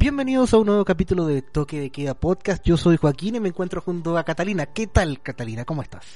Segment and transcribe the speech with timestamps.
[0.00, 2.64] Bienvenidos a un nuevo capítulo de Toque de Queda Podcast.
[2.64, 4.64] Yo soy Joaquín y me encuentro junto a Catalina.
[4.64, 5.66] ¿Qué tal, Catalina?
[5.66, 6.06] ¿Cómo estás?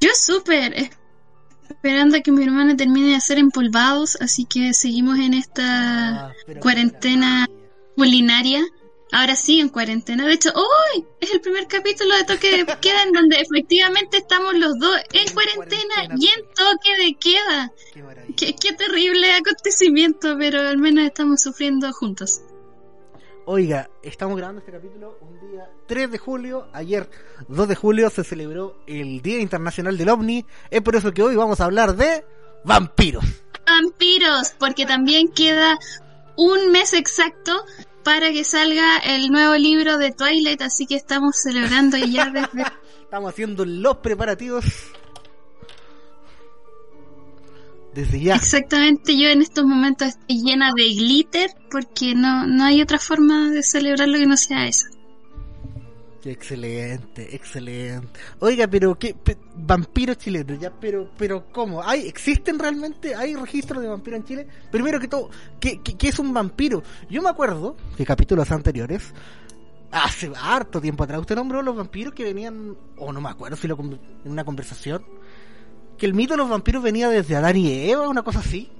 [0.00, 0.90] Yo súper,
[1.70, 6.32] esperando a que mi hermana termine de hacer empolvados, así que seguimos en esta Ah,
[6.60, 7.48] cuarentena
[7.94, 8.60] culinaria.
[9.12, 10.26] Ahora sí, en cuarentena.
[10.26, 14.54] De hecho, hoy es el primer capítulo de Toque de Queda en donde efectivamente estamos
[14.54, 16.16] los dos en cuarentena cuarentena.
[16.18, 17.72] y en toque de queda.
[17.92, 18.34] Qué maravilla.
[18.36, 22.40] Qué, qué terrible acontecimiento, pero al menos estamos sufriendo juntos.
[23.46, 26.66] Oiga, estamos grabando este capítulo un día 3 de julio.
[26.72, 27.08] Ayer,
[27.48, 30.46] 2 de julio, se celebró el Día Internacional del OVNI.
[30.70, 32.24] Es por eso que hoy vamos a hablar de
[32.64, 33.22] vampiros.
[33.66, 35.78] vampiros, porque también queda
[36.36, 37.64] un mes exacto
[38.04, 42.64] para que salga el nuevo libro de Twilight, así que estamos celebrando ya desde...
[43.02, 44.64] Estamos haciendo los preparativos.
[47.94, 48.34] Desde ya.
[48.34, 53.50] Exactamente, yo en estos momentos estoy llena de glitter porque no, no hay otra forma
[53.50, 54.66] de celebrarlo que no sea
[56.24, 58.18] Excelente, excelente.
[58.40, 61.82] Oiga, pero qué pe- vampiros chilenos, ya, pero, pero ¿cómo?
[61.82, 63.14] ¿Hay, existen realmente?
[63.14, 64.48] ¿Hay registros de vampiros en Chile?
[64.70, 65.28] Primero que todo,
[65.60, 66.82] ¿qué, qué, qué es un vampiro?
[67.10, 69.12] Yo me acuerdo que capítulos anteriores,
[69.92, 73.68] hace harto tiempo atrás, usted nombró los vampiros que venían, o no me acuerdo si
[73.68, 75.04] lo en una conversación,
[75.98, 78.70] que el mito de los vampiros venía desde Adán y Eva, una cosa así.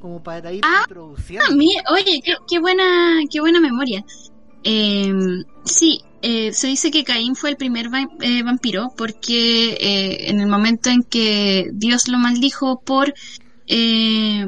[0.00, 1.46] Como para ir Ah, introduciendo.
[1.48, 4.04] Ah, mi- oye, qué, qué buena, qué buena memoria.
[4.68, 5.14] Eh,
[5.64, 7.86] sí, eh, se dice que Caín fue el primer
[8.20, 13.14] eh, vampiro porque eh, en el momento en que Dios lo maldijo por,
[13.68, 14.44] eh,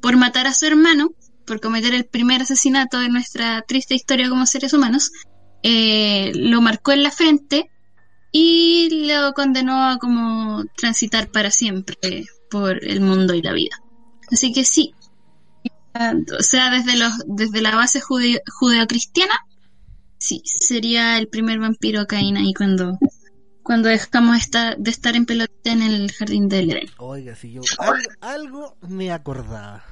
[0.00, 1.08] por matar a su hermano,
[1.46, 5.10] por cometer el primer asesinato de nuestra triste historia como seres humanos,
[5.62, 7.70] lo marcó en la frente
[8.30, 13.76] y lo condenó a como transitar para siempre por el mundo y la vida.
[14.30, 14.92] Así que sí,
[15.94, 19.38] o sea, desde los desde la base judeo- judeocristiana,
[20.22, 22.98] sí, sería el primer vampiro Caín ahí cuando
[23.62, 26.90] cuando dejamos esta- de estar en pelota en el jardín del Edén.
[26.98, 29.84] Oiga, si yo algo, algo me acordaba.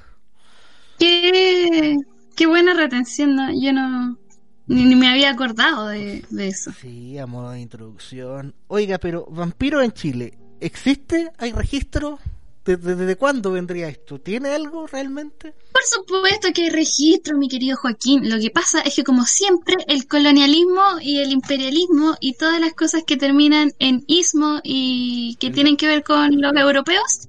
[0.98, 1.96] Qué,
[2.36, 3.48] qué buena retención, ¿no?
[3.52, 4.18] yo no
[4.66, 6.72] ni, ni me había acordado de, de eso.
[6.80, 8.54] Sí, a modo de introducción.
[8.68, 11.30] Oiga, pero vampiro en Chile, ¿existe?
[11.38, 12.18] ¿Hay registro?
[12.64, 14.20] ¿Desde, desde cuándo vendría esto?
[14.20, 15.54] ¿Tiene algo realmente?
[15.72, 18.28] Por supuesto que hay registro, mi querido Joaquín.
[18.28, 22.74] Lo que pasa es que, como siempre, el colonialismo y el imperialismo y todas las
[22.74, 27.26] cosas que terminan en ismo y que El- tienen que ver con los europeos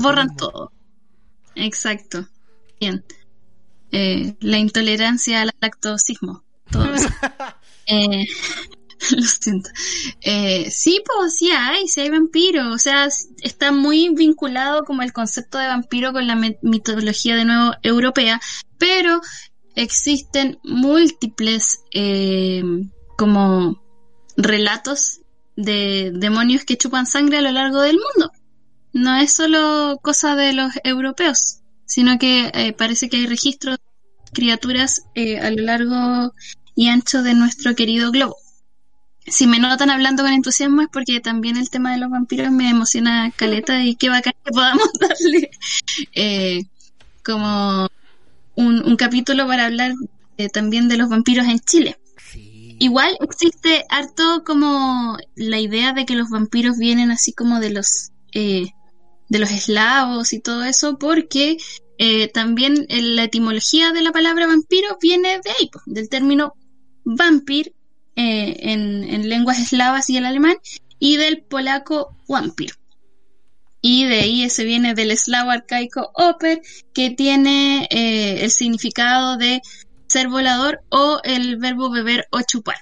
[0.00, 0.70] borran todo.
[1.56, 2.28] Exacto.
[2.80, 3.04] Bien.
[3.90, 6.44] Eh, la intolerancia al lactosismo.
[6.70, 7.08] Todo eso.
[7.90, 8.26] Eh,
[9.16, 9.70] lo siento.
[10.20, 12.74] Eh, sí, pues sí hay, sí hay vampiros.
[12.74, 13.08] O sea,
[13.42, 18.40] está muy vinculado como el concepto de vampiro con la mitología de nuevo europea,
[18.78, 19.20] pero
[19.74, 22.62] existen múltiples eh,
[23.16, 23.80] como
[24.36, 25.20] relatos
[25.56, 28.32] de demonios que chupan sangre a lo largo del mundo.
[28.92, 34.32] No es solo cosa de los europeos, sino que eh, parece que hay registros de
[34.32, 36.32] criaturas eh, a lo largo
[36.74, 38.36] y ancho de nuestro querido globo.
[39.30, 42.68] Si me notan hablando con entusiasmo es porque también el tema de los vampiros me
[42.70, 45.50] emociona caleta y qué bacán que podamos darle
[46.14, 46.62] eh,
[47.24, 47.88] como
[48.54, 49.92] un, un capítulo para hablar
[50.36, 51.98] eh, también de los vampiros en Chile.
[52.32, 52.76] Sí.
[52.78, 58.10] Igual existe harto como la idea de que los vampiros vienen así como de los
[58.32, 58.66] eh,
[59.28, 61.58] de los eslavos y todo eso, porque
[61.98, 66.54] eh, también eh, la etimología de la palabra vampiro viene de ahí, del término
[67.04, 67.74] vampir
[68.18, 70.56] eh, en, en lenguas eslavas y el alemán,
[70.98, 72.72] y del polaco vampir.
[73.80, 76.60] Y de ahí se viene del eslavo arcaico oper,
[76.92, 79.62] que tiene eh, el significado de
[80.08, 82.76] ser volador o el verbo beber o chupar.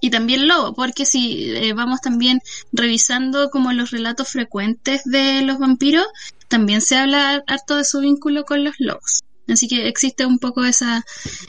[0.00, 2.40] Y también lobo, porque si eh, vamos también
[2.72, 6.06] revisando como los relatos frecuentes de los vampiros,
[6.48, 9.20] también se habla harto de su vínculo con los lobos.
[9.48, 11.04] Así que existe un poco esa,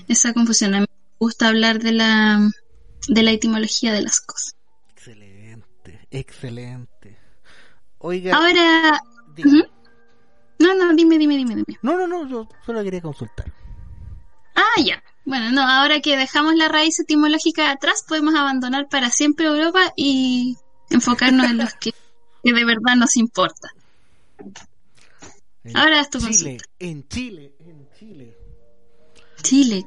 [0.08, 0.76] esa confusión.
[0.76, 2.50] A mí me gusta hablar de la,
[3.08, 4.56] de la etimología de las cosas.
[4.96, 7.18] Excelente, excelente.
[8.00, 9.02] Oiga, Ahora,
[10.60, 11.80] No, no, dime, dime, dime, dime.
[11.82, 13.52] No, no, no, yo solo quería consultar.
[14.56, 15.04] Ah, ya.
[15.26, 20.56] Bueno, no, ahora que dejamos la raíz etimológica atrás, podemos abandonar para siempre Europa y
[20.90, 21.94] enfocarnos en los que,
[22.44, 23.70] de verdad nos importa.
[25.74, 28.38] ahora es tu Chile, en Chile, en Chile.
[29.42, 29.86] Chile.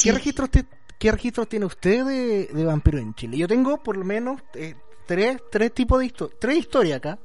[0.00, 0.48] ¿Qué, Registros,
[0.98, 3.38] ¿Qué registros tiene usted de, de vampiro en Chile?
[3.38, 4.74] Yo tengo por lo menos eh,
[5.06, 7.18] tres, tres tipos de historias, tres historias acá,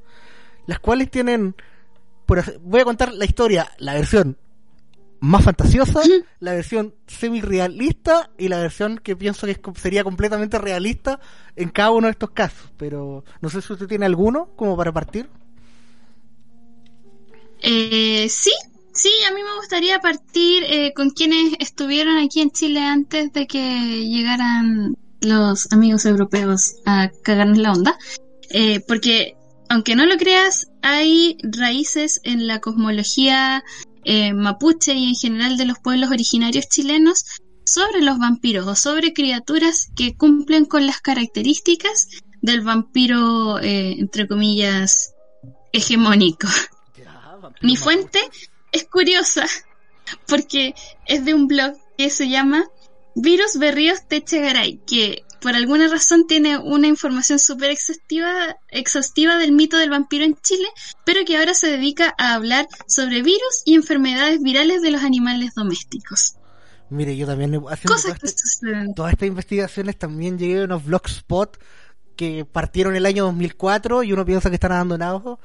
[0.66, 1.54] las cuales tienen
[2.62, 4.38] voy a contar la historia, la versión
[5.20, 6.00] más fantasiosa,
[6.40, 11.18] la versión semi-realista y la versión que pienso que sería completamente realista
[11.56, 12.70] en cada uno de estos casos.
[12.76, 15.28] Pero no sé si usted tiene alguno como para partir.
[17.62, 18.52] Eh, sí,
[18.94, 23.46] sí, a mí me gustaría partir eh, con quienes estuvieron aquí en Chile antes de
[23.46, 27.98] que llegaran los amigos europeos a cagarnos la onda.
[28.50, 29.36] Eh, porque
[29.68, 33.64] aunque no lo creas, hay raíces en la cosmología
[34.04, 37.24] eh, mapuche y en general de los pueblos originarios chilenos
[37.64, 42.08] sobre los vampiros o sobre criaturas que cumplen con las características
[42.42, 45.14] del vampiro, eh, entre comillas,
[45.72, 46.46] hegemónico.
[47.62, 48.20] Mi fuente
[48.74, 49.46] es curiosa
[50.28, 50.74] porque
[51.06, 52.64] es de un blog que se llama
[53.14, 59.78] Virus Berríos Techegaray, que por alguna razón tiene una información súper exhaustiva, exhaustiva del mito
[59.78, 60.66] del vampiro en Chile,
[61.04, 65.54] pero que ahora se dedica a hablar sobre virus y enfermedades virales de los animales
[65.54, 66.34] domésticos.
[66.90, 71.58] Mire, yo también haciendo este, todas estas investigaciones también llegué a unos blogspot
[72.16, 75.38] que partieron el año 2004 y uno piensa que están abandonados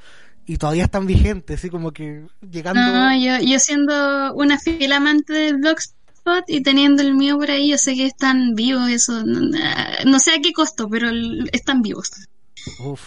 [0.50, 2.80] y todavía están vigentes, así como que llegando...
[2.80, 7.70] No, yo, yo siendo una fiel amante del blogspot y teniendo el mío por ahí,
[7.70, 11.08] yo sé que están vivos, eso, no, sé a qué costo, pero
[11.52, 12.10] están vivos.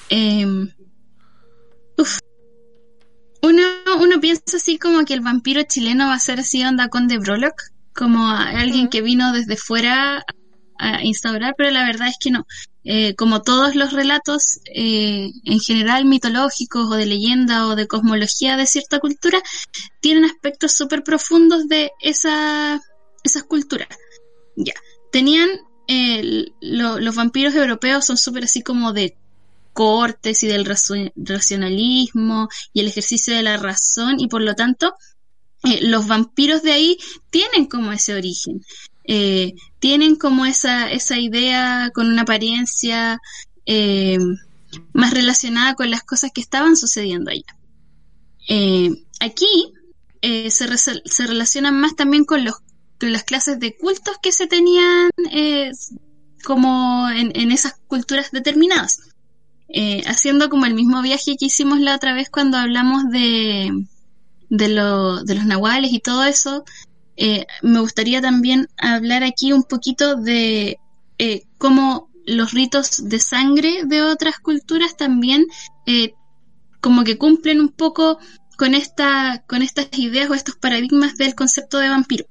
[0.07, 0.71] Em,
[3.41, 3.63] uno,
[3.99, 7.17] uno piensa así como que el vampiro chileno va a ser así onda con de
[7.17, 7.61] Brolock,
[7.93, 10.23] como alguien que vino desde fuera
[10.77, 12.45] a instaurar, pero la verdad es que no.
[12.83, 18.57] Eh, como todos los relatos eh, en general mitológicos o de leyenda o de cosmología
[18.57, 19.41] de cierta cultura,
[20.01, 22.81] tienen aspectos súper profundos de esa
[23.23, 23.87] esas culturas.
[24.55, 24.73] Ya,
[25.11, 25.49] tenían
[26.61, 29.17] los vampiros europeos son súper así como de
[29.73, 34.93] cortes y del racionalismo y el ejercicio de la razón y por lo tanto
[35.63, 36.97] eh, los vampiros de ahí
[37.29, 38.61] tienen como ese origen,
[39.05, 43.19] eh, tienen como esa, esa idea con una apariencia
[43.65, 44.17] eh,
[44.93, 47.57] más relacionada con las cosas que estaban sucediendo allá.
[49.19, 49.73] aquí
[50.21, 52.55] se, se relacionan más también con los
[53.09, 55.71] las clases de cultos que se tenían eh,
[56.43, 58.99] como en, esas culturas determinadas.
[59.69, 63.71] Eh, haciendo como el mismo viaje que hicimos la otra vez cuando hablamos de,
[64.49, 66.63] de, lo, de los nahuales y todo eso,
[67.17, 70.79] eh, me gustaría también hablar aquí un poquito de
[71.57, 75.45] cómo los ritos de sangre de otras culturas también
[76.81, 78.19] como que cumplen un poco
[78.57, 82.25] con esta con estas ideas o estos paradigmas del concepto de vampiro.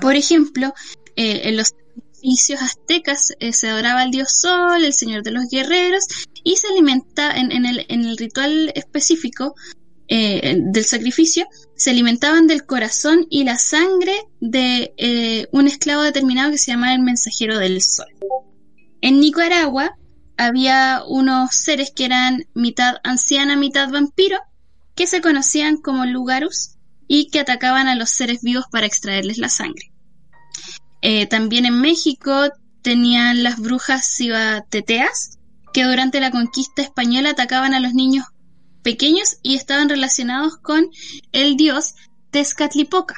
[0.00, 0.74] Por ejemplo,
[1.16, 5.48] eh, en los sacrificios aztecas eh, se adoraba al dios Sol, el señor de los
[5.50, 6.04] guerreros,
[6.44, 9.54] y se alimenta en, el, en el, ritual específico
[10.10, 16.58] eh, del sacrificio, se alimentaban del corazón y la sangre de un esclavo determinado que
[16.58, 18.08] se llamaba el mensajero del Sol.
[19.00, 19.96] En Nicaragua
[20.36, 24.38] había unos seres que eran mitad anciana, mitad vampiro,
[24.94, 26.76] que se conocían como lugarus,
[27.12, 29.90] y que atacaban a los seres vivos para extraerles la sangre.
[31.02, 32.50] Eh, también en México
[32.82, 35.40] tenían las brujas cibateteas,
[35.72, 38.26] que durante la conquista española atacaban a los niños
[38.82, 40.90] pequeños y estaban relacionados con
[41.32, 41.94] el dios
[42.30, 43.16] Tezcatlipoca.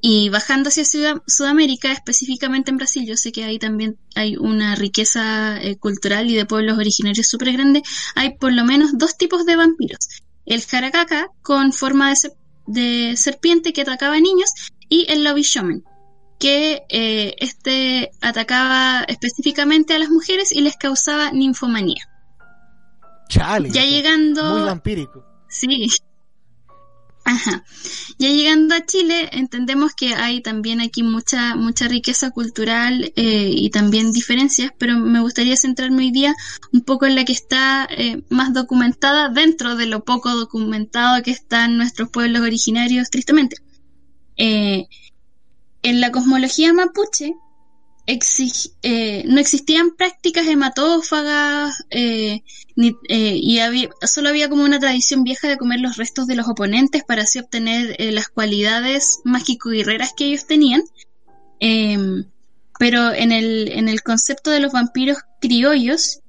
[0.00, 0.84] Y bajando hacia
[1.26, 6.36] Sudamérica, específicamente en Brasil, yo sé que ahí también hay una riqueza eh, cultural y
[6.36, 7.82] de pueblos originarios súper grande,
[8.14, 10.08] hay por lo menos dos tipos de vampiros.
[10.46, 12.14] El jaracaca, con forma
[12.66, 14.50] de, serpiente que atacaba a niños
[14.88, 15.82] y el Lobby Shaman,
[16.38, 22.08] que eh, este atacaba específicamente a las mujeres y les causaba ninfomanía.
[23.28, 23.70] Chale.
[23.70, 24.54] Ya llegando.
[24.54, 25.24] Muy vampírico.
[25.48, 25.88] Sí.
[27.24, 27.62] Ajá.
[28.18, 33.68] Ya llegando a Chile, entendemos que hay también aquí mucha, mucha riqueza cultural eh, y
[33.68, 36.34] también diferencias, pero me gustaría centrarme hoy día
[36.72, 41.30] un poco en la que está eh, más documentada dentro de lo poco documentado que
[41.30, 43.56] están nuestros pueblos originarios, tristemente.
[44.38, 44.86] Eh,
[45.82, 47.34] en la cosmología mapuche,
[48.82, 52.42] eh, no existían prácticas hematófagas eh,
[52.74, 57.04] y había, solo había como una tradición vieja de comer los restos de los oponentes
[57.04, 60.82] para así obtener las cualidades mágico-guerreras que ellos tenían.
[61.60, 62.24] Em,
[62.78, 66.20] pero en el, en el concepto de los vampiros criollos,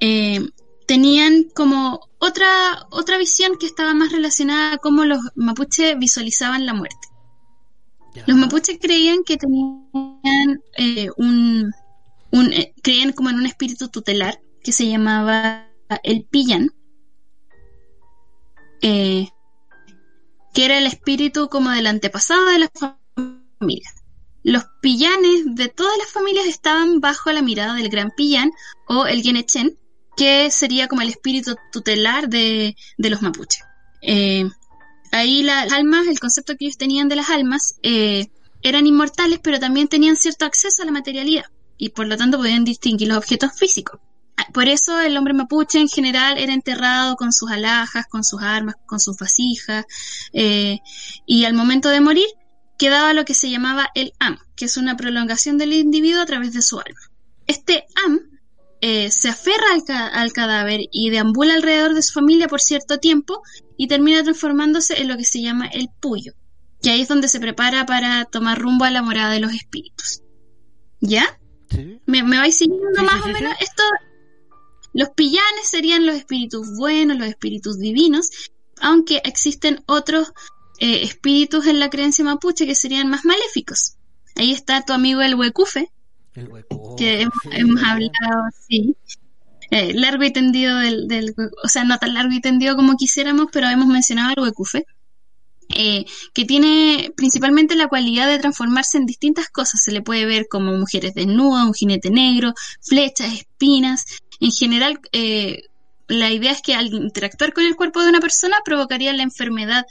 [0.00, 0.50] em,
[0.86, 6.74] tenían como otra, otra visión que estaba más relacionada a cómo los mapuches visualizaban la
[6.74, 7.07] muerte.
[8.26, 11.72] Los mapuches creían que tenían eh, un,
[12.52, 15.68] eh, creían como en un espíritu tutelar que se llamaba
[16.02, 16.70] el pillan,
[18.82, 19.28] eh,
[20.54, 22.70] que era el espíritu como del antepasado de las
[23.58, 23.94] familias.
[24.42, 28.50] Los pillanes de todas las familias estaban bajo la mirada del gran pillan
[28.86, 29.78] o el Yenechen,
[30.16, 33.62] que sería como el espíritu tutelar de, los mapuches.
[35.12, 38.28] Ahí las almas, el concepto que ellos tenían de las almas, eh,
[38.62, 41.44] eran inmortales, pero también tenían cierto acceso a la materialidad
[41.76, 44.00] y por lo tanto podían distinguir los objetos físicos.
[44.36, 48.42] Ah, por eso el hombre mapuche en general era enterrado con sus alhajas, con sus
[48.42, 49.84] armas, con sus vasijas,
[50.32, 50.78] eh,
[51.26, 52.26] y al momento de morir
[52.78, 56.52] quedaba lo que se llamaba el am, que es una prolongación del individuo a través
[56.52, 57.00] de su alma.
[57.46, 58.20] Este am
[58.80, 59.66] eh, se aferra
[60.12, 63.42] al, cadáver y deambula alrededor de su familia por cierto tiempo
[63.78, 66.34] y termina transformándose en lo que se llama el puyo,
[66.82, 70.20] que ahí es donde se prepara para tomar rumbo a la morada de los espíritus.
[71.00, 71.38] ¿Ya?
[72.04, 73.54] ¿Me, vais siguiendo más o menos?
[73.60, 73.82] Esto,
[74.92, 78.30] los pillanes serían los espíritus buenos, los espíritus divinos,
[78.80, 80.32] aunque existen otros
[80.80, 83.96] eh, espíritus en la creencia mapuche que serían más maléficos.
[84.34, 85.92] Ahí está tu amigo el huecufe,
[86.96, 88.10] que hemos, hablado,
[88.68, 88.96] sí.
[89.70, 93.68] Eh, largo y tendido del, o sea, no tan largo y tendido como quisiéramos, pero
[93.68, 94.84] hemos mencionado al huecufe,
[95.74, 99.82] eh, que tiene principalmente la cualidad de transformarse en distintas cosas.
[99.82, 104.04] Se le puede ver como mujeres desnudas, un jinete negro, flechas, espinas.
[104.40, 105.64] En general, eh,
[106.06, 109.84] la idea es que al interactuar con el cuerpo de una persona provocaría la enfermedad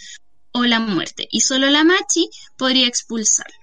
[0.53, 3.53] o la muerte, y solo la machi podría expulsarlo.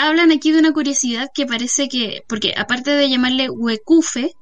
[0.00, 4.32] Hablan aquí de una curiosidad que parece que, porque aparte de llamarle huecufe,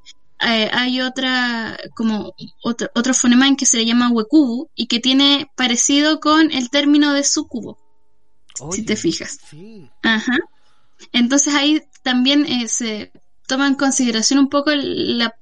[0.41, 5.01] eh, hay otra, como otro, otro fonema en que se le llama huecubu y que
[5.01, 7.77] tiene parecido con el término de sucubo,
[8.71, 9.41] si te fijas.
[10.03, 10.39] Ajá.
[11.13, 13.11] Entonces ahí también eh, se
[13.49, 15.35] toma en consideración un poco la,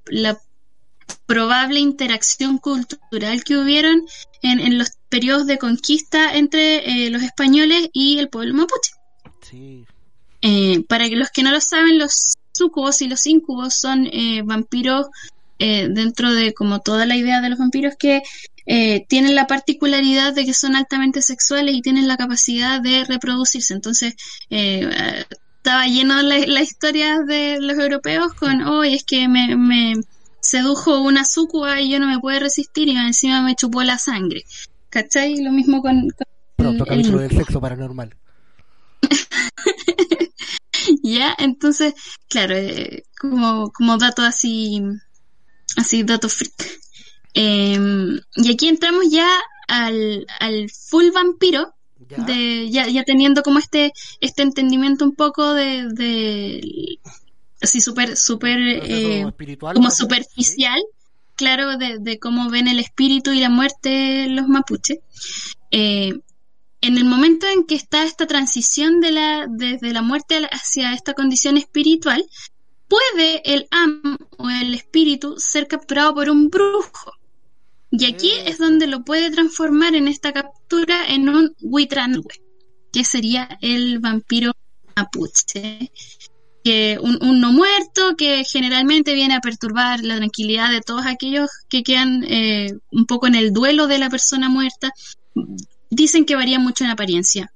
[1.25, 4.05] probable interacción cultural que hubieron
[4.41, 8.91] en, los periodos de conquista entre eh, los españoles y el pueblo mapuche.
[9.41, 9.85] Sí.
[10.49, 15.07] Eh, para los que no lo saben, los sucubos y los incubos son eh, vampiros
[15.59, 18.21] eh, dentro de como toda la idea de los vampiros que
[19.07, 23.73] tienen la particularidad de que son altamente sexuales y tienen la capacidad de reproducirse.
[23.73, 24.15] Entonces,
[24.49, 29.93] estaba lleno la, la, historia de los europeos con, hoy es que me,
[30.41, 34.43] sedujo una sucuba y yo no me puedo resistir y encima me chupó la sangre.
[34.89, 35.41] ¿Cachai?
[35.41, 36.09] Lo mismo con...
[36.57, 38.13] Pronto, capítulo del sexo paranormal.
[41.03, 41.93] ya, entonces,
[42.27, 44.81] claro, eh, como, como dato así,
[45.75, 46.79] así dato freak.
[47.33, 49.29] Em, y aquí entramos ya
[49.67, 51.73] al, al full vampiro,
[52.09, 52.23] ya.
[52.23, 53.91] De, ya, ya teniendo como este,
[54.21, 56.99] este entendimiento un poco de, de
[57.61, 59.25] así súper, súper, eh,
[59.73, 60.81] como superficial,
[61.35, 64.99] claro, de, de, cómo ven el espíritu y la muerte los mapuches.
[65.71, 66.13] Eh,
[66.81, 71.13] en el momento en que está esta transición de la, desde la muerte hacia esta
[71.13, 72.25] condición espiritual,
[72.87, 77.13] puede el am o el espíritu ser capturado por un brujo.
[77.91, 78.47] Y aquí mm.
[78.47, 82.41] es donde lo puede transformar en esta captura en un huitranwe,
[82.91, 84.53] que sería el vampiro
[84.95, 85.91] mapuche.
[86.63, 91.81] Que un, no muerto que generalmente viene a perturbar la tranquilidad de todos aquellos que
[91.81, 94.91] quedan eh, un poco en el duelo de la persona muerta
[95.89, 97.53] dicen que varía mucho en apariencia.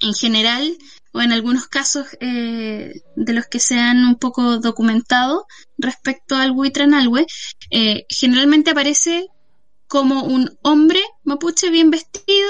[0.00, 0.76] En general,
[1.12, 5.46] o en algunos casos eh, de los que se han un poco documentado
[5.76, 7.26] respecto al Huitranalwe,
[7.70, 9.26] eh, generalmente aparece
[9.88, 12.48] como un hombre mapuche bien vestido,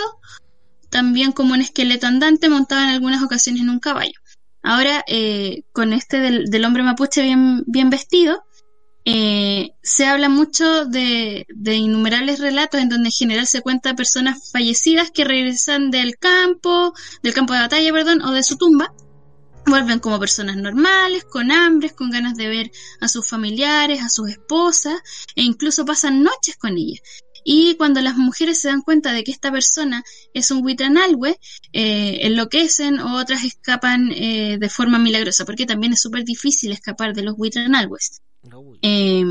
[0.91, 4.13] también como un esqueleto andante montado en algunas ocasiones en un caballo.
[4.63, 8.43] Ahora, eh, con este del, del, hombre mapuche bien, bien vestido,
[9.04, 15.11] eh, se habla mucho de, innumerables relatos en donde en general se cuenta personas fallecidas
[15.11, 16.92] que regresan del campo,
[17.23, 18.92] del campo de batalla, perdón, o de su tumba,
[19.66, 24.30] vuelven como personas normales, con hambres, con ganas de ver a sus familiares, a sus
[24.30, 25.00] esposas,
[25.35, 27.00] e incluso pasan noches con ellas.
[27.42, 30.04] y cuando las mujeres se dan cuenta de que esta persona
[30.35, 31.38] es un Huitranalwe,
[31.73, 37.14] eh, enloquecen o otras escapan eh, de forma milagrosa, porque también es súper difícil escapar
[37.14, 38.21] de los Huitranalwes.
[38.83, 39.25] Eh,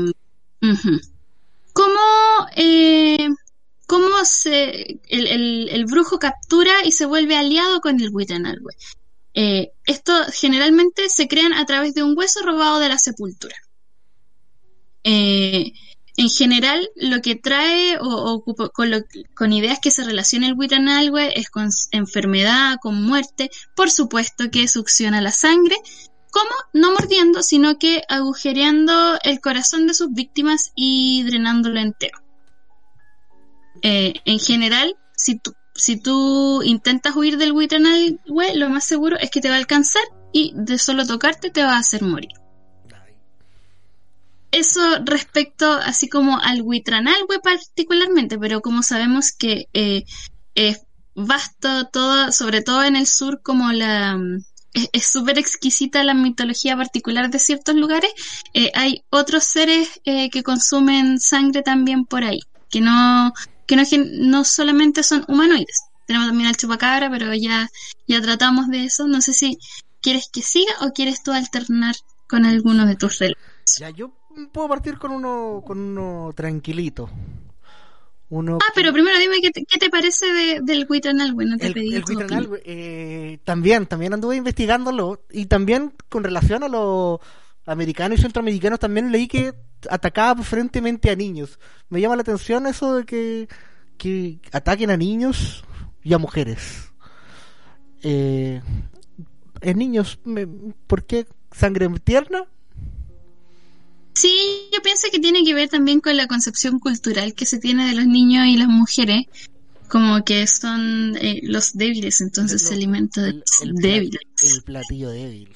[1.72, 3.28] ¿Cómo, eh,
[3.86, 8.74] cómo se, el, el, brujo captura y se vuelve aliado con el Huitranalwe?
[9.34, 13.56] Eh, esto generalmente se crean a través de un hueso robado de la sepultura.
[15.04, 15.72] Eh,
[16.16, 18.44] en general, lo que trae o,
[19.34, 24.68] con, ideas que se relaciona el Witanalwe es con enfermedad, con muerte, por supuesto que
[24.68, 25.76] succiona la sangre,
[26.30, 32.18] como no mordiendo, sino que agujereando el corazón de sus víctimas y drenándolo entero.
[33.82, 39.30] Eh, en general, si tú, si tú intentas huir del Witanalwe, lo más seguro es
[39.30, 42.30] que te va a alcanzar y de solo tocarte te va a hacer morir
[44.52, 50.04] eso respecto así como al Huitranalhue particularmente, pero como sabemos que eh,
[50.54, 50.82] es
[51.14, 54.18] vasto todo, sobre todo en el sur, como la
[54.72, 58.10] es súper exquisita la mitología particular de ciertos lugares,
[58.54, 63.32] eh, hay otros seres eh, que consumen sangre también por ahí, que no,
[63.66, 63.82] que no,
[64.20, 65.82] no solamente son humanoides.
[66.06, 67.68] Tenemos también al chupacabra, pero ya,
[68.08, 69.06] ya tratamos de eso.
[69.06, 69.58] No sé si
[70.00, 71.94] quieres que siga o quieres tú alternar
[72.28, 73.44] con alguno de tus relatos.
[73.78, 74.12] Ya, yo
[74.52, 77.10] puedo partir con uno, con uno tranquilito.
[78.30, 80.26] Uno ah, pero primero dime qué te, parece
[80.62, 82.04] del Huitranalwe, no te el, pedí el
[82.64, 87.18] eh, también, también anduve investigándolo y también con relación a los
[87.66, 89.52] americanos y centroamericanos también leí que
[89.88, 91.58] atacaba preferentemente a niños.
[91.88, 93.48] Me llama la atención eso de que,
[93.98, 95.64] que ataquen a niños
[96.04, 96.92] y a mujeres.
[98.04, 98.62] Eh,
[99.60, 100.20] en niños,
[100.86, 102.46] ¿por qué sangre tierna?
[104.14, 107.88] Sí, yo pienso que tiene que ver también con la concepción cultural que se tiene
[107.88, 109.26] de los niños y las mujeres,
[109.88, 114.20] como que son eh, los débiles, entonces se alimenta de los débiles.
[114.42, 115.50] El platillo débil.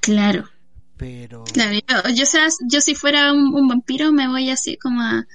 [0.00, 0.48] Claro.
[0.96, 1.44] Pero...
[1.44, 1.78] Claro,
[2.14, 5.26] yo, sea, yo si fuera un, vampiro me voy así como a,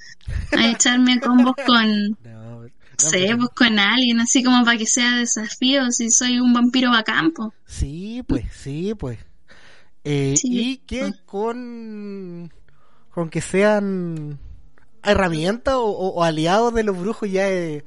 [0.52, 2.16] echarme combos con...
[2.24, 6.92] No, sé, pues con alguien, así como para que sea desafío, si soy un vampiro
[6.92, 7.54] a campo.
[7.66, 9.18] Sí, pues, sí, pues.
[10.04, 12.52] Eh, y que con,
[13.10, 14.38] con que sean
[15.02, 17.84] herramientas o, aliados de los brujos ya es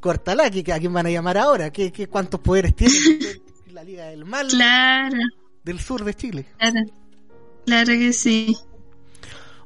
[0.00, 2.94] cortala, que, a quién van a llamar ahora, ¿Qué, qué cuántos poderes tiene
[3.72, 5.16] la Liga del Mal claro.
[5.64, 6.46] del sur de Chile.
[6.58, 6.80] Claro.
[7.64, 8.56] claro que sí.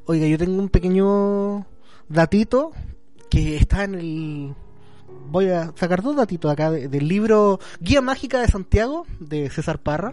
[0.07, 1.67] Oiga, yo tengo un pequeño
[2.09, 2.73] datito
[3.29, 4.55] que está en el
[5.29, 10.13] voy a sacar dos datitos acá del libro Guía Mágica de Santiago de César Parra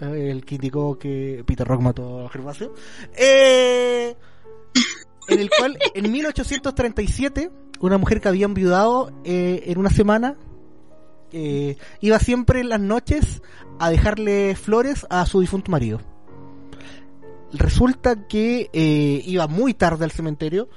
[0.00, 2.74] el que indicó que Peter Rock mató a Gervasio,
[3.16, 4.16] eh,
[5.28, 7.50] en el cual en 1837
[7.80, 10.36] una mujer que había enviudado eh, en una semana
[11.32, 13.42] eh, iba siempre en las noches
[13.78, 16.00] a dejarle flores a su difunto marido.
[17.52, 18.70] Resulta que
[19.26, 20.70] iba muy tarde al cementerio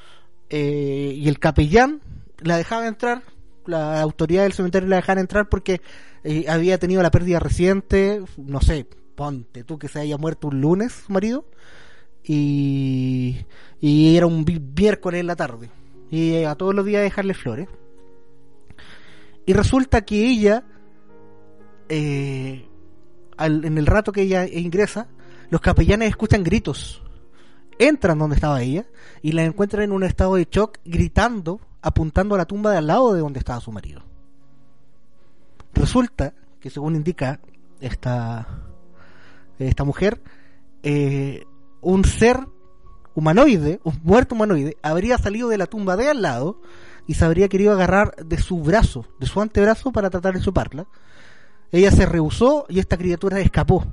[0.50, 2.02] y el capellán
[2.40, 3.24] la dejaba entrar,
[3.66, 5.82] la autoridad del cementerio la dejaba entrar porque
[6.50, 11.04] había tenido la pérdida reciente, no sé, ponte tú que se haya muerto un lunes
[11.06, 11.46] su marido
[12.24, 13.46] y,
[13.80, 15.70] y era un miércoles en la tarde
[16.12, 17.68] y a todos los días dejarle flores.
[19.46, 20.64] Y resulta que ella
[21.90, 22.68] eh,
[23.38, 25.08] en el rato que ella ingresa
[25.50, 27.02] los capellanes escuchan gritos.
[27.78, 28.86] Entran donde estaba ella
[29.22, 32.88] y la encuentran en un estado de shock gritando apuntando a la tumba de al
[32.88, 34.02] lado de donde estaba su marido.
[35.74, 37.40] Resulta que según indica
[37.80, 38.48] esta
[39.60, 40.22] esta mujer,
[40.84, 41.46] eh,
[41.82, 42.40] un ser
[43.14, 46.62] humanoide, un muerto humanoide, habría salido de la tumba de al lado
[47.08, 50.88] y se habría querido agarrar de su brazo, de su antebrazo para tratar de chuparla.
[51.72, 53.86] Ella se rehusó y esta criatura escapó.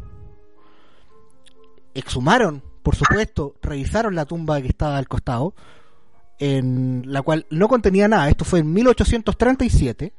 [1.95, 5.55] Exhumaron, por supuesto, revisaron la tumba que estaba al costado,
[6.39, 8.29] en la cual no contenía nada.
[8.29, 10.13] Esto fue en 1837.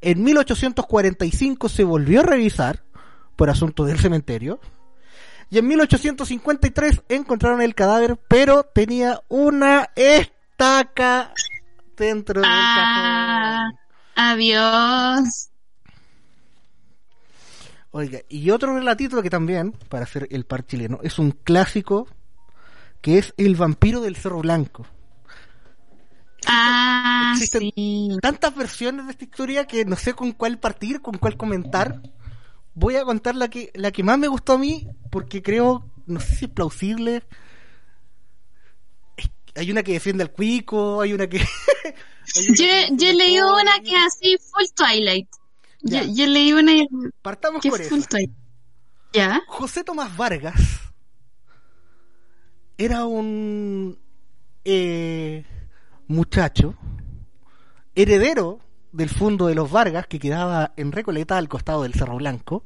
[0.00, 2.84] En 1845 se volvió a revisar
[3.36, 4.60] por asunto del cementerio.
[5.50, 11.34] Y en 1853 encontraron el cadáver, pero tenía una estaca
[11.96, 13.78] dentro del ah, cajón.
[14.14, 15.50] Adiós.
[17.90, 22.08] Oiga, y otro relatito que también, para hacer el par chileno, es un clásico
[23.02, 24.86] que es El vampiro del Cerro Blanco.
[26.46, 28.16] Ah, sí.
[28.20, 32.00] tantas versiones de esta historia que no sé con cuál partir, con cuál comentar
[32.74, 36.20] voy a contar la que, la que más me gustó a mí, porque creo, no
[36.20, 37.22] sé si es plausible.
[39.54, 41.38] hay una que defiende al cuico, hay una que...
[42.36, 45.28] hay Yo, que yo leí una que así full Twilight.
[45.82, 46.04] Yo, Ya.
[46.04, 46.72] yo leí una
[47.22, 47.96] Partamos que por es eso.
[48.08, 48.30] Twilight.
[49.12, 49.42] ¿Ya?
[49.46, 50.54] José Tomás Vargas
[52.78, 53.98] era un
[54.64, 55.44] eh,
[56.08, 56.74] muchacho
[57.94, 58.60] heredero
[58.92, 62.64] del fondo de los Vargas que quedaba en Recoleta al costado del Cerro Blanco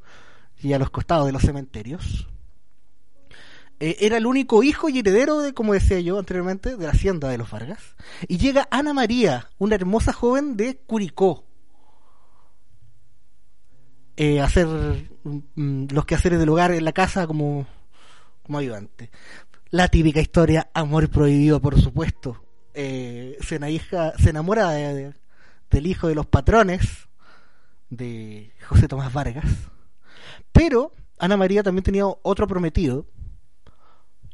[0.60, 2.26] y a los costados de los cementerios.
[3.78, 7.28] Eh, era el único hijo y heredero de, como decía yo anteriormente, de la hacienda
[7.28, 7.94] de los Vargas.
[8.26, 11.44] Y llega Ana María, una hermosa joven de Curicó,
[14.16, 14.66] eh, hacer
[15.24, 17.66] mm, los quehaceres del hogar en la casa como,
[18.42, 19.10] como ayudante.
[19.70, 22.42] La típica historia, amor prohibido, por supuesto.
[22.72, 25.14] Eh, se, enahija- se enamora de- de-
[25.70, 27.08] del hijo de los patrones
[27.90, 29.44] de José Tomás Vargas.
[30.52, 33.06] Pero Ana María también tenía otro prometido,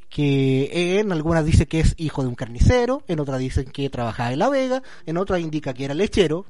[0.09, 4.33] que en algunas dice que es hijo de un carnicero, en otras dicen que trabajaba
[4.33, 6.45] en La Vega, en otras indica que era lechero.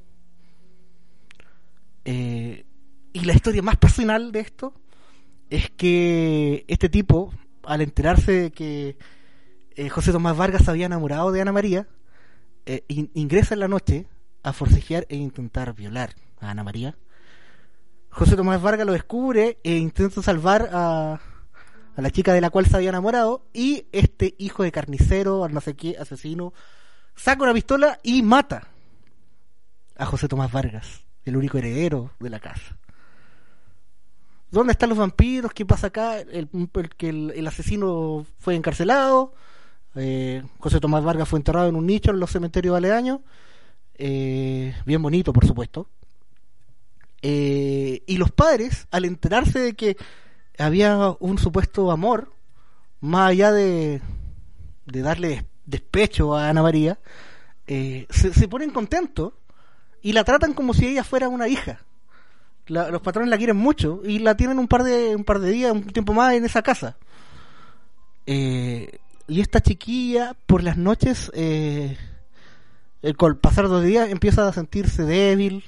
[2.05, 2.65] Eh,
[3.13, 4.73] y la historia más personal de esto
[5.49, 7.31] es que este tipo,
[7.63, 8.97] al enterarse de que
[9.75, 11.87] eh, José Tomás Vargas se había enamorado de Ana María,
[12.65, 14.07] eh, in- ingresa en la noche
[14.43, 16.97] a forcejear e intentar violar a Ana María.
[18.09, 21.19] José Tomás Vargas lo descubre e intenta salvar a,
[21.95, 25.61] a la chica de la cual se había enamorado y este hijo de carnicero, no
[25.61, 26.53] sé qué, asesino,
[27.15, 28.67] saca una pistola y mata
[29.95, 32.77] a José Tomás Vargas, el único heredero de la casa.
[34.51, 35.51] ¿Dónde están los vampiros?
[35.51, 36.19] ¿Qué pasa acá?
[36.19, 36.49] El,
[36.99, 39.33] el, el asesino fue encarcelado.
[39.95, 43.21] eh, José Tomás Vargas fue enterrado en un nicho en los cementerios aledaños.
[43.97, 45.87] Eh, bien bonito, por supuesto.
[47.21, 49.97] Eh, y los padres, al enterarse de que
[50.57, 52.33] había un supuesto amor,
[52.99, 54.01] más allá de,
[54.85, 56.99] de darle des- despecho a Ana María,
[57.67, 59.33] eh, se, se ponen contentos
[60.01, 61.79] y la tratan como si ella fuera una hija.
[62.67, 65.71] Los patrones la quieren mucho y la tienen un par de un par de días,
[65.71, 66.97] un tiempo más en esa casa.
[68.25, 68.87] Y
[69.27, 71.29] esta chiquilla por las noches,
[73.03, 75.63] el pasar de los días, empieza a sentirse débil,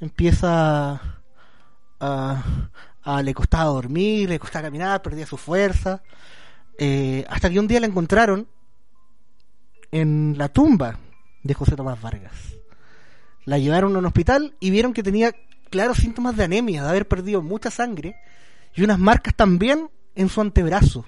[0.00, 1.00] empieza
[1.98, 2.68] a,
[3.02, 6.02] a- le costaba dormir, le costaba caminar, perdía su fuerza,
[6.78, 8.46] eh, hasta que un día la encontraron
[9.92, 10.98] en la tumba
[11.42, 12.34] de José Tomás Vargas.
[13.44, 15.32] La llevaron a un hospital y vieron que tenía
[15.70, 18.16] claros síntomas de anemia, de haber perdido mucha sangre
[18.74, 21.04] y unas marcas también en su antebrazo.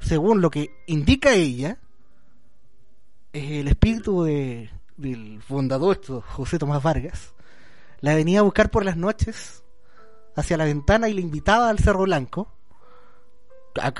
[0.00, 1.78] Según lo que indica ella,
[3.38, 7.34] eh, el espíritu de, del fundador, esto, José Tomás Vargas,
[8.00, 9.62] la venía a buscar por las noches
[10.36, 12.52] hacia la ventana y le invitaba al Cerro Blanco,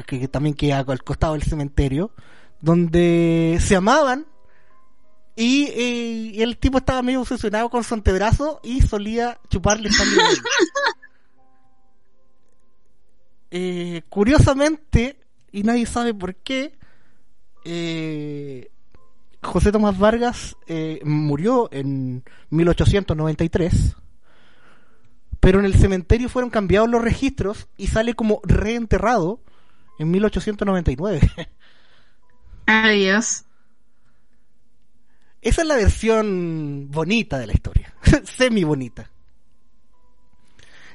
[0.07, 2.12] que, que también queda al costado del cementerio,
[2.61, 4.27] donde se amaban
[5.40, 9.94] y, eh, el tipo estaba medio obsesionado con su antebrazo y solía chuparle él.
[13.51, 15.18] Eh, curiosamente,
[15.51, 16.77] y nadie sabe por qué,
[17.64, 18.70] eh,
[19.42, 23.96] José Tomás Vargas eh, murió en 1893,
[25.40, 29.40] pero en el cementerio fueron cambiados los registros y sale como reenterrado
[29.98, 31.20] en 1899.
[32.66, 33.44] Adiós.
[35.40, 39.11] Esa es la versión bonita de la historia, semi bonita.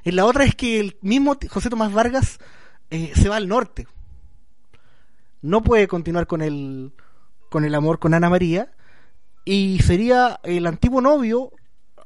[0.04, 2.40] Y la otra es que el mismo José Tomás Vargas
[2.90, 3.88] eh, se va al norte.
[5.42, 6.92] No puede continuar con el,
[7.54, 8.72] con el amor con Ana María
[9.46, 11.52] y sería el antiguo novio,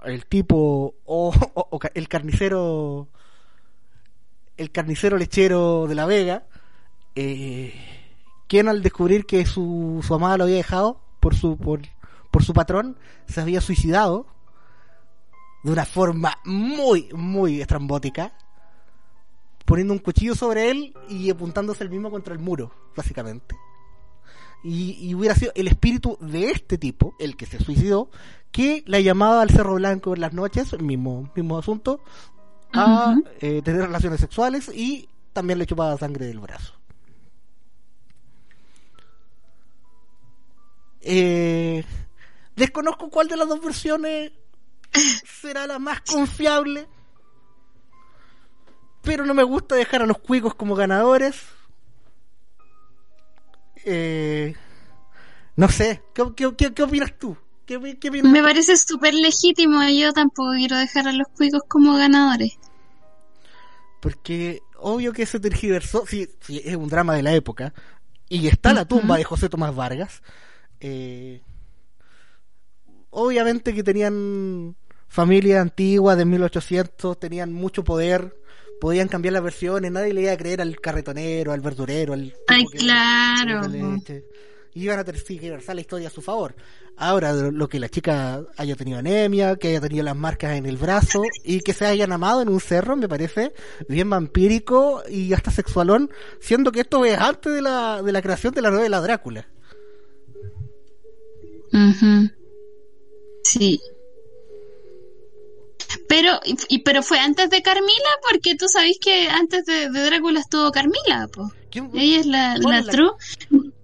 [0.04, 1.32] el tipo o,
[1.94, 3.08] el carnicero,
[4.58, 6.48] el carnicero lechero de la Vega,
[7.16, 7.74] eh,
[8.50, 11.80] quien al descubrir que su, su amada lo había dejado por su por,
[12.30, 14.28] por su patrón se había suicidado
[15.64, 18.34] de una forma muy muy estrambótica
[19.64, 23.56] poniendo un cuchillo sobre él y apuntándose el mismo contra el muro básicamente
[24.64, 28.10] y, y hubiera sido el espíritu de este tipo el que se suicidó
[28.52, 32.02] que la llamaba al Cerro Blanco en las noches mismo mismo asunto
[32.74, 36.78] a eh, tener relaciones sexuales y también le chupaba sangre del brazo
[41.10, 41.86] Eh,
[42.58, 44.34] desconozco cuál de las dos versiones
[45.42, 46.86] será la más confiable.
[49.04, 51.42] Pero no me gusta dejar a los cuicos como ganadores.
[53.90, 54.54] Eh,
[55.56, 57.38] no sé, ¿qué, qué, qué- qué opinas tú?
[57.66, 61.62] ¿Qué, qué opinas Me parece súper legítimo y yo tampoco quiero dejar a los cuicos
[61.68, 62.58] como ganadores.
[64.02, 67.74] Porque obvio que se tergiversó, sí, sí, es un drama de la época.
[68.30, 70.22] y está la tumba de José Tomás Vargas.
[70.82, 71.42] Eh,
[73.10, 74.76] obviamente que tenían
[75.08, 78.36] familia antigua de 1800, tenían mucho poder,
[78.80, 82.34] podían cambiar las versiones, nadie le iba a creer al carretonero, al verdurero, al...
[82.48, 83.62] Ay, claro.
[84.74, 86.56] Iban a tergiversar la historia a su favor.
[86.98, 90.78] Ahora, lo que la chica haya tenido anemia, que haya tenido las marcas en el
[90.78, 93.54] brazo y que se hayan amado en un cerro, me parece
[93.88, 98.54] bien vampírico y hasta sexualón, siendo que esto es antes de la, de la creación
[98.54, 99.48] de la novela Drácula.
[101.74, 102.32] Ujú.
[103.44, 103.80] Sí.
[106.08, 110.02] Pero, y, y- pero fue antes de Carmila, porque tú sabés que antes de, de
[110.06, 111.52] Drácula estuvo Carmila, po.
[111.70, 113.12] ¿Quién, Ella es la, ¿Cuál la true.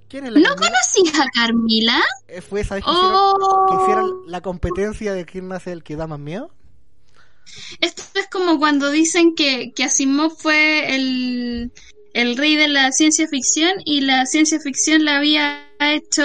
[0.07, 2.01] quién es la ¿No conocías a Carmila?
[2.27, 3.11] Eh, Fue esa vez que hicieron,
[3.67, 3.79] que Oh.
[3.81, 6.51] hicieron la competencia de quién hace el que da más miedo.
[7.81, 11.71] Esto es como cuando dicen que, que Asimov fue el,
[12.13, 16.23] el rey de la ciencia ficción y la ciencia ficción la había hecho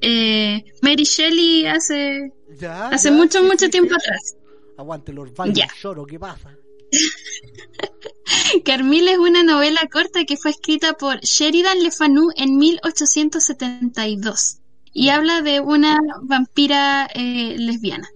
[0.00, 3.96] eh, Mary Shelley hace, Ya, hace ya, mucho, sí, mucho sí, tiempo sí.
[3.96, 4.34] atrás.
[4.76, 5.68] Aguante los bailes, Ya.
[5.82, 6.56] lloro, ¿qué pasa?
[8.64, 14.58] Carmila es una novela corta que fue escrita por Sheridan Le Fanu en 1872
[14.92, 18.08] y habla de una vampira eh, lesbiana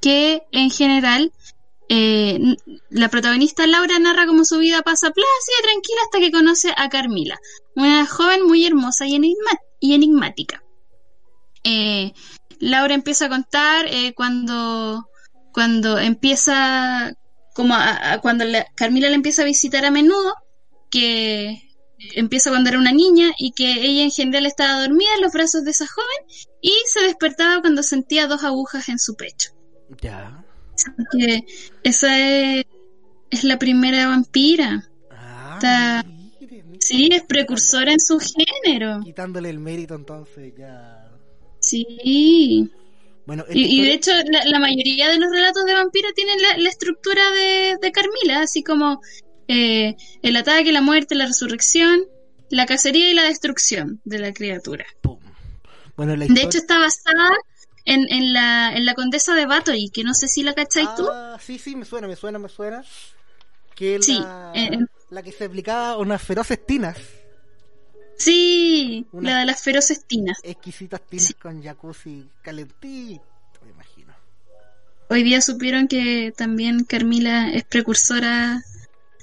[0.00, 1.32] que en general
[1.88, 2.38] eh,
[2.90, 6.88] la protagonista Laura narra cómo su vida pasa plácida y tranquila hasta que conoce a
[6.88, 7.38] Carmila,
[7.74, 10.62] una joven muy hermosa y, enigma- y enigmática.
[11.64, 12.12] Eh,
[12.60, 15.08] Laura empieza a contar eh, cuando,
[15.52, 17.12] cuando empieza
[17.54, 20.34] como a- a- cuando la- Carmila la empieza a visitar a menudo,
[20.90, 21.60] que
[22.14, 25.64] empieza cuando era una niña y que ella en general estaba dormida en los brazos
[25.64, 29.50] de esa joven y se despertaba cuando sentía dos agujas en su pecho.
[30.00, 30.44] Ya.
[31.10, 31.44] Que
[31.82, 32.64] esa es,
[33.30, 34.88] es la primera vampira.
[35.10, 36.04] Ah, Está-
[36.40, 36.78] mire, mire.
[36.80, 39.00] Sí, es precursora en su género.
[39.02, 41.10] Quitándole el mérito entonces ya.
[41.60, 42.70] Sí.
[43.28, 46.56] Bueno, Y, y de hecho, la, la mayoría de los relatos de vampiros tienen la,
[46.56, 49.02] la estructura de, de Carmila, así como
[49.48, 52.00] eh, el ataque, la muerte, la resurrección,
[52.48, 54.86] la cacería y la destrucción de la criatura.
[55.94, 57.28] Bueno, la De hecho, está basada
[57.84, 61.06] en, en, la, en la condesa de Bathory, que no sé si la cacháis tú.
[61.12, 62.82] Ah, sí, sí, me suena, me suena, me suena.
[63.74, 64.70] Que Sí, la, eh,
[65.10, 66.96] la que se aplicaba unas feroces tinas,
[68.18, 70.38] Sí, la de las feroces tinas.
[70.42, 73.22] exquisitas tinas con jacuzzi calentito,
[73.64, 74.12] me imagino.
[75.08, 78.60] Hoy día supieron que también Carmila es precursora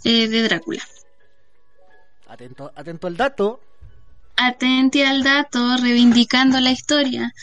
[0.03, 0.81] eh, de Drácula.
[2.27, 3.62] Atento, atento al dato.
[4.38, 7.34] Atenti al dato, reivindicando la historia.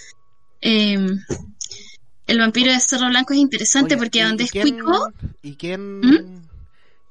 [0.61, 0.99] Eh,
[2.27, 5.13] el vampiro de Cerro Blanco es interesante porque ¿y- donde y es quién- cuico,
[5.43, 6.43] ¿Y quién, ¿Mm?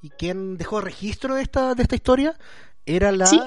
[0.01, 2.36] ¿Y quién dejó registro de esta, de esta historia?
[2.86, 3.27] Era la.
[3.27, 3.39] Sí.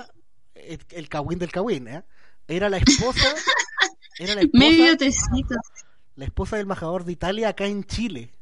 [0.68, 2.04] El, el cagüín del cagüín, ¿eh?
[2.48, 3.26] Era la esposa.
[4.18, 5.54] era la medio esposa, tecito.
[6.16, 8.32] la esposa del embajador de Italia acá en Chile.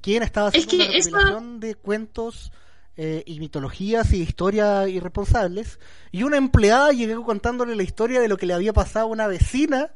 [0.00, 2.52] Quien estaba Es haciendo que una eso- recopilación de cuentos
[2.96, 5.78] eh, y mitologías y historias irresponsables.
[6.12, 9.26] Y una empleada llegó contándole la historia de lo que le había pasado a una
[9.26, 9.90] vecina.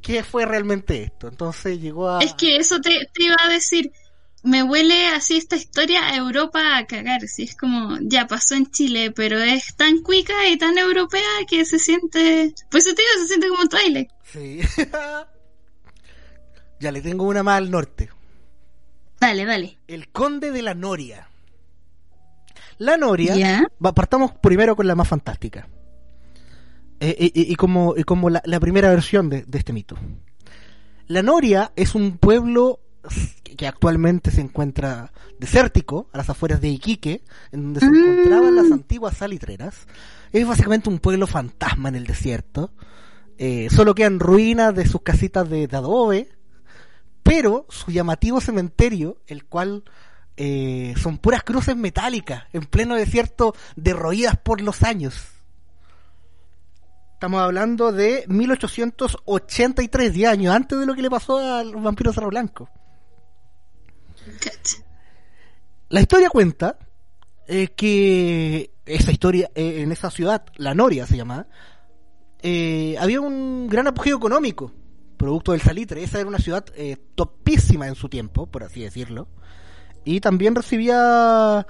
[0.00, 1.28] que fue realmente esto?
[1.28, 2.18] Entonces llegó a.
[2.20, 3.92] Es que eso te, te iba a decir.
[4.44, 7.22] Me huele así esta historia a Europa a cagar.
[7.28, 11.64] Si es como, ya pasó en Chile, pero es tan cuica y tan europea que
[11.64, 12.52] se siente.
[12.68, 14.08] Pues eso digo, se siente como un trailer.
[14.24, 14.60] Sí.
[16.80, 18.10] ya le tengo una más al norte.
[19.20, 19.78] Dale, dale.
[19.86, 21.28] El Conde de la Noria.
[22.78, 23.36] La Noria.
[23.36, 23.64] ¿Ya?
[23.94, 25.68] partamos primero con la más fantástica.
[26.98, 29.96] Eh, eh, y, y como, y como la, la primera versión de, de este mito.
[31.06, 32.81] La Noria es un pueblo
[33.56, 37.94] que actualmente se encuentra desértico, a las afueras de Iquique, en donde se Mm.
[37.96, 39.86] encontraban las antiguas salitreras.
[40.32, 42.70] Es básicamente un pueblo fantasma en el desierto.
[43.38, 46.28] Eh, solo quedan ruinas de sus casitas de, de adobe,
[47.22, 49.84] pero su llamativo cementerio, el cual
[50.36, 55.14] eh, son puras cruces metálicas en pleno desierto derroídas por los años.
[57.14, 62.28] Estamos hablando de 1883, 10 años antes de lo que le pasó al vampiro Cerro
[62.30, 62.68] Blanco.
[65.88, 66.78] La historia cuenta
[67.46, 71.46] eh, que esa historia, eh, en esa ciudad, La Noria se llamaba,
[72.40, 74.72] eh, había un gran apogeo económico,
[75.16, 76.02] producto del salitre.
[76.02, 76.64] Esa era una ciudad
[77.14, 79.28] topísima en su tiempo, por así decirlo.
[80.04, 81.66] Y también recibía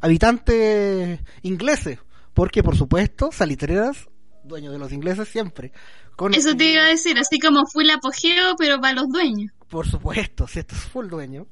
[0.00, 1.98] habitantes ingleses,
[2.32, 4.08] porque por supuesto, salitreras,
[4.42, 5.72] dueños de los ingleses siempre.
[6.16, 9.52] Con Eso te iba a decir, así como fue el apogeo, pero para los dueños.
[9.68, 11.46] por supuesto, si esto fue el dueño.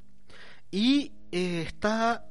[0.71, 2.25] Y eh, está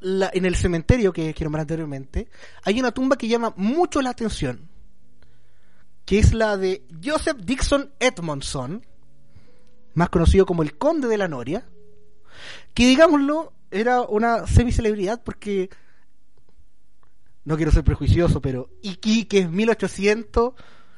[0.00, 2.28] la- en el cementerio que, que nombré anteriormente,
[2.62, 4.68] hay una tumba que llama mucho la atención,
[6.04, 8.84] que es la de Joseph Dixon Edmondson,
[9.94, 11.66] más conocido como el Conde de la Noria,
[12.74, 15.70] que digámoslo, era una semicelebridad porque,
[17.44, 20.52] no quiero ser prejuicioso, pero Iquique es 1800,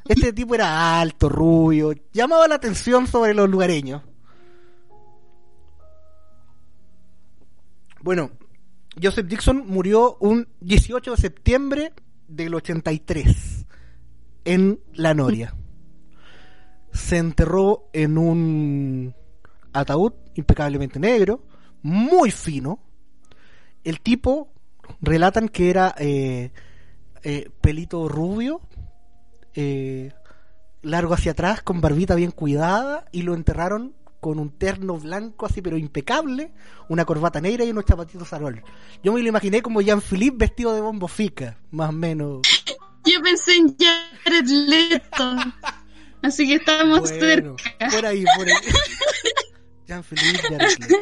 [0.09, 4.03] este tipo era alto, rubio, llamaba la atención sobre los lugareños.
[8.01, 8.31] Bueno,
[9.01, 11.92] Joseph Dixon murió un 18 de septiembre
[12.27, 13.66] del 83
[14.44, 15.55] en La Noria.
[16.92, 19.14] Se enterró en un
[19.73, 21.44] ataúd impecablemente negro,
[21.83, 22.81] muy fino.
[23.85, 24.53] El tipo
[25.01, 26.51] relatan que era eh,
[27.23, 28.61] eh, pelito rubio,
[29.61, 30.12] eh,
[30.83, 35.61] largo hacia atrás, con barbita bien cuidada, y lo enterraron con un terno blanco así,
[35.62, 36.53] pero impecable,
[36.88, 38.62] una corbata negra y unos zapatitos arol.
[39.03, 42.42] Yo me lo imaginé como Jean-Philippe vestido de bombo fica, más o menos.
[43.05, 45.37] Yo pensé en Jared Leto.
[46.23, 47.88] Así que estamos Bueno, cerca.
[47.90, 48.55] por ahí, por ahí.
[49.88, 50.94] Jean-Philippe Jared Leto.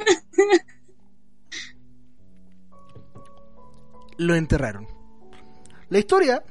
[4.19, 4.87] Lo enterraron.
[5.90, 6.42] La historia,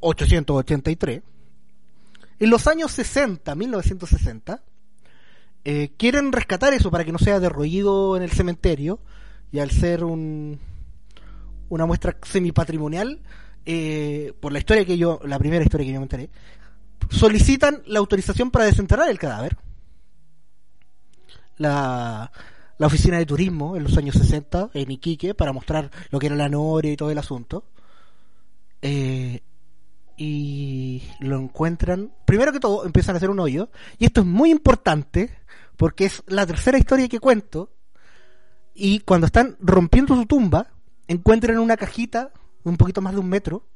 [0.00, 1.22] 883,
[2.38, 4.62] en los años 60, 1960,
[5.64, 8.98] eh, quieren rescatar eso para que no sea derroído en el cementerio
[9.52, 10.58] y al ser un,
[11.68, 13.20] una muestra semipatrimonial,
[13.64, 16.30] eh, por la historia que yo, la primera historia que yo me enteré,
[17.10, 19.56] solicitan la autorización para desenterrar el cadáver.
[21.58, 22.32] La,
[22.78, 26.34] la oficina de turismo en los años 60 en Iquique para mostrar lo que era
[26.34, 27.64] la noria y todo el asunto.
[28.80, 29.40] Eh,
[30.24, 32.12] y lo encuentran.
[32.24, 33.70] Primero que todo, empiezan a hacer un hoyo.
[33.98, 35.36] Y esto es muy importante
[35.76, 37.72] porque es la tercera historia que cuento.
[38.72, 40.68] Y cuando están rompiendo su tumba,
[41.08, 42.30] encuentran una cajita
[42.62, 43.66] de un poquito más de un metro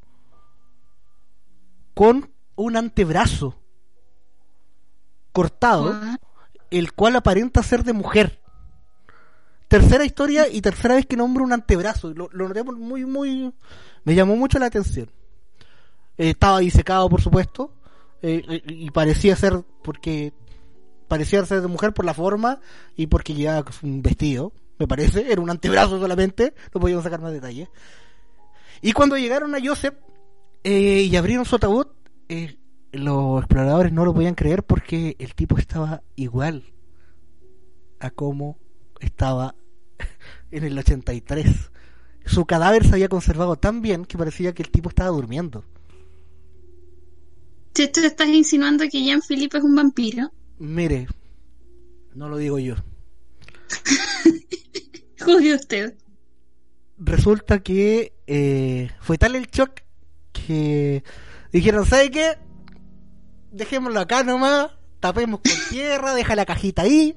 [1.94, 3.60] con un antebrazo
[5.32, 6.18] cortado, What?
[6.70, 8.40] el cual aparenta ser de mujer.
[9.66, 12.14] Tercera historia y tercera vez que nombro un antebrazo.
[12.14, 13.52] Lo, lo noté muy, muy.
[14.04, 15.10] Me llamó mucho la atención.
[16.18, 17.72] Eh, estaba disecado, por supuesto.
[18.22, 20.32] eh, eh, y parecía ser porque.
[21.08, 22.60] Parecía ser de mujer por la forma
[22.96, 25.30] y porque llevaba un vestido, me parece.
[25.30, 26.52] Era un antebrazo solamente.
[26.74, 27.68] No podíamos sacar más detalles.
[28.82, 29.94] Y cuando llegaron a Joseph
[30.64, 31.86] y abrieron su ataúd,
[32.90, 36.64] los exploradores no lo podían creer porque el tipo estaba igual
[38.00, 38.58] a como
[39.00, 39.54] estaba
[40.50, 41.70] en el 83.
[42.24, 45.64] Su cadáver se había conservado tan bien que parecía que el tipo estaba durmiendo.
[47.76, 51.06] Si tú estás insinuando que Jean-Philippe es un vampiro, Mire,
[52.14, 52.74] no lo digo yo.
[55.20, 55.94] juzgue usted.
[56.98, 59.82] Resulta que eh, fue tal el shock
[60.32, 61.04] que
[61.52, 62.38] dijeron, ¿sabe qué?
[63.50, 67.16] Dejémoslo acá nomás, tapemos con tierra, deja la cajita ahí,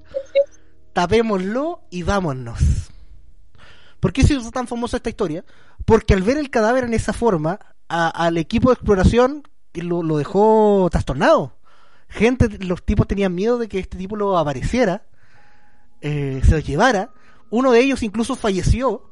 [0.93, 2.59] tapémoslo y vámonos.
[4.01, 5.45] ¿Por qué se hizo tan famosa esta historia?
[5.85, 9.43] Porque al ver el cadáver en esa forma, a- al equipo de exploración
[9.81, 11.53] lo, lo dejó trastornado.
[12.07, 15.03] Gente, los tipos tenían miedo de que este tipo lo apareciera,
[16.01, 17.11] eh, se lo llevara.
[17.51, 19.09] Uno de ellos incluso falleció.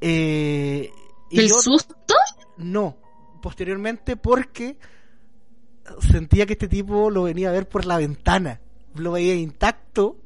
[0.00, 0.90] Eh,
[1.30, 1.94] y ¿El yo- susto?
[2.56, 2.96] no,
[3.42, 4.78] posteriormente porque
[6.10, 8.60] sentía que este tipo lo venía a ver por la ventana.
[8.94, 10.16] Lo veía intacto,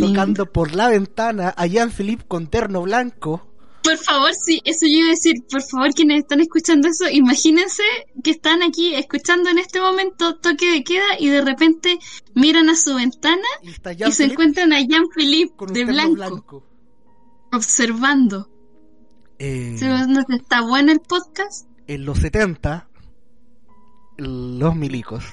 [0.00, 3.46] tocando por la ventana a Jean-Philippe con terno blanco.
[3.84, 5.34] Por favor, sí, eso yo iba a decir.
[5.50, 7.82] Por favor, quienes están escuchando eso, imagínense
[8.22, 11.98] que están aquí escuchando en este momento toque de queda y de repente
[12.34, 16.64] miran a su ventana Y se encuentran a Jean-Philippe de blanco,
[17.52, 18.48] observando.
[19.38, 21.68] Eh, ¿Sí, ¿no ¿Está bueno el podcast?
[21.86, 22.88] en los 70,
[24.16, 25.24] los milicos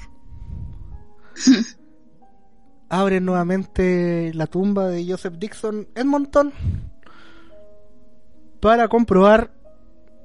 [2.89, 6.51] abren nuevamente la tumba de Joseph Dixon Edmonton
[8.61, 9.51] para comprobar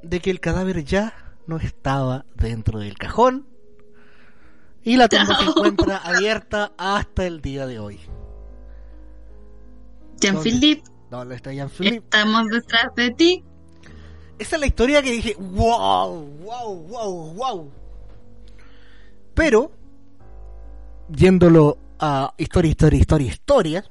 [0.03, 1.15] de que el cadáver ya
[1.47, 3.47] no estaba dentro del cajón
[4.83, 5.51] y la tumba se No.
[5.57, 7.99] encuentra abierta hasta el día de hoy.
[10.21, 11.97] Jean-Philippe, ¿Dónde está Jean-Philippe?
[11.97, 13.45] estamos detrás de ti.
[14.39, 17.71] Esa es la historia que dije, wow, wow, wow, wow.
[19.35, 19.71] Pero,
[21.09, 23.85] yéndolo a historia, historia, historia, historia,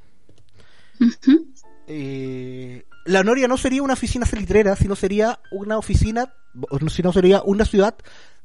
[1.87, 6.33] eh, la Noria no sería una oficina salitrera, sino sería una oficina,
[6.89, 7.95] sino sería una ciudad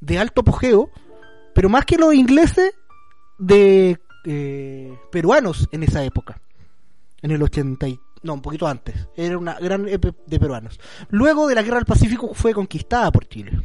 [0.00, 0.90] de alto apogeo,
[1.54, 2.72] pero más que los ingleses,
[3.38, 6.40] de eh, peruanos en esa época.
[7.22, 9.08] En el 80 y- no, un poquito antes.
[9.16, 10.78] Era una gran de peruanos.
[11.08, 13.58] Luego de la Guerra del Pacífico fue conquistada por Chile.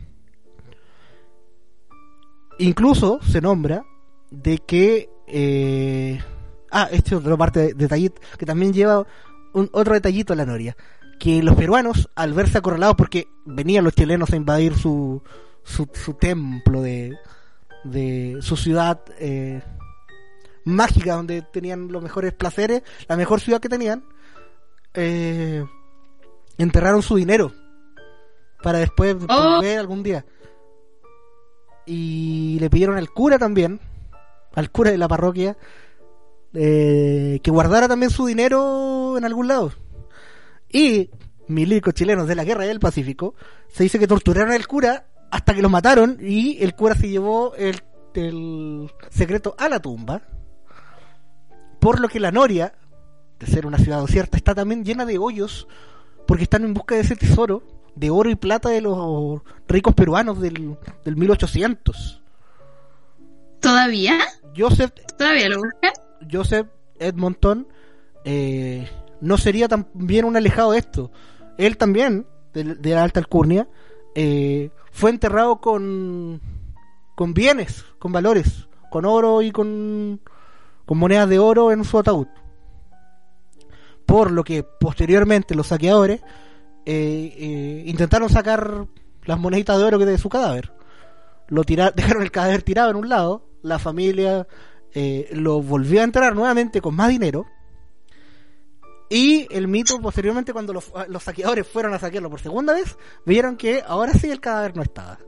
[2.60, 3.84] Incluso se nombra
[4.32, 5.10] de que...
[5.28, 6.22] Eh,
[6.72, 9.06] ah, este es otra parte de detallito que también lleva
[9.56, 10.78] un, otro detallito a la noria.
[11.20, 15.24] Que los peruanos, al verse acorralados porque venían los chilenos a invadir su,
[15.64, 17.18] su, su templo de,
[17.86, 19.62] de su ciudad eh,
[20.66, 24.04] mágica donde tenían los mejores placeres, la mejor ciudad que tenían,
[24.94, 25.64] eh,
[26.58, 27.54] enterraron su dinero
[28.62, 29.56] para después Oh.
[29.56, 30.26] volver algún día.
[31.86, 33.80] Y le pidieron al cura también,
[34.56, 35.56] al cura de la parroquia,
[36.56, 39.74] eh, que guardara también su dinero en algún lado.
[40.72, 41.10] Y
[41.48, 43.36] milicos chilenos de la guerra del Pacífico
[43.68, 47.54] se dice que torturaron al cura hasta que lo mataron y el cura se llevó
[47.56, 47.82] el,
[48.14, 50.22] el secreto a la tumba.
[51.80, 52.74] Por lo que la Noria,
[53.40, 55.68] de ser una ciudad desierta, está también llena de hoyos
[56.26, 57.64] porque están en busca de ese tesoro
[57.96, 62.22] de oro y plata de los ricos peruanos del, del 1800.
[63.62, 64.20] ¿Todavía?
[64.56, 66.05] Joseph ¿Todavía lo buscan?
[66.32, 66.68] Joseph
[67.00, 67.68] Edmonton
[68.24, 68.90] eh,
[69.22, 71.12] no sería también un alejado de esto.
[71.58, 73.68] Él también, de, la alta alcurnia,
[74.16, 76.42] eh, fue enterrado con,
[77.16, 80.22] con bienes, con valores, con oro y con,
[80.86, 82.28] con monedas de oro en su ataúd.
[84.06, 86.22] Por lo que posteriormente los saqueadores
[86.86, 88.86] eh, intentaron sacar
[89.24, 90.72] las moneditas de oro que de su cadáver.
[91.48, 94.48] Lo tira- dejaron el cadáver tirado en un lado, la familia
[94.96, 97.46] eh, lo volvió a enterrar nuevamente con más dinero.
[99.10, 103.56] Y el mito, posteriormente, cuando los, los saqueadores fueron a saquearlo por segunda vez, vieron
[103.56, 105.20] que ahora sí el cadáver no estaba.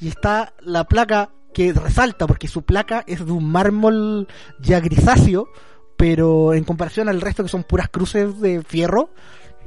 [0.00, 4.28] Y está la placa que resalta, porque su placa es de un mármol
[4.60, 5.48] ya grisáceo,
[5.96, 9.10] pero en comparación al resto que son puras cruces de fierro,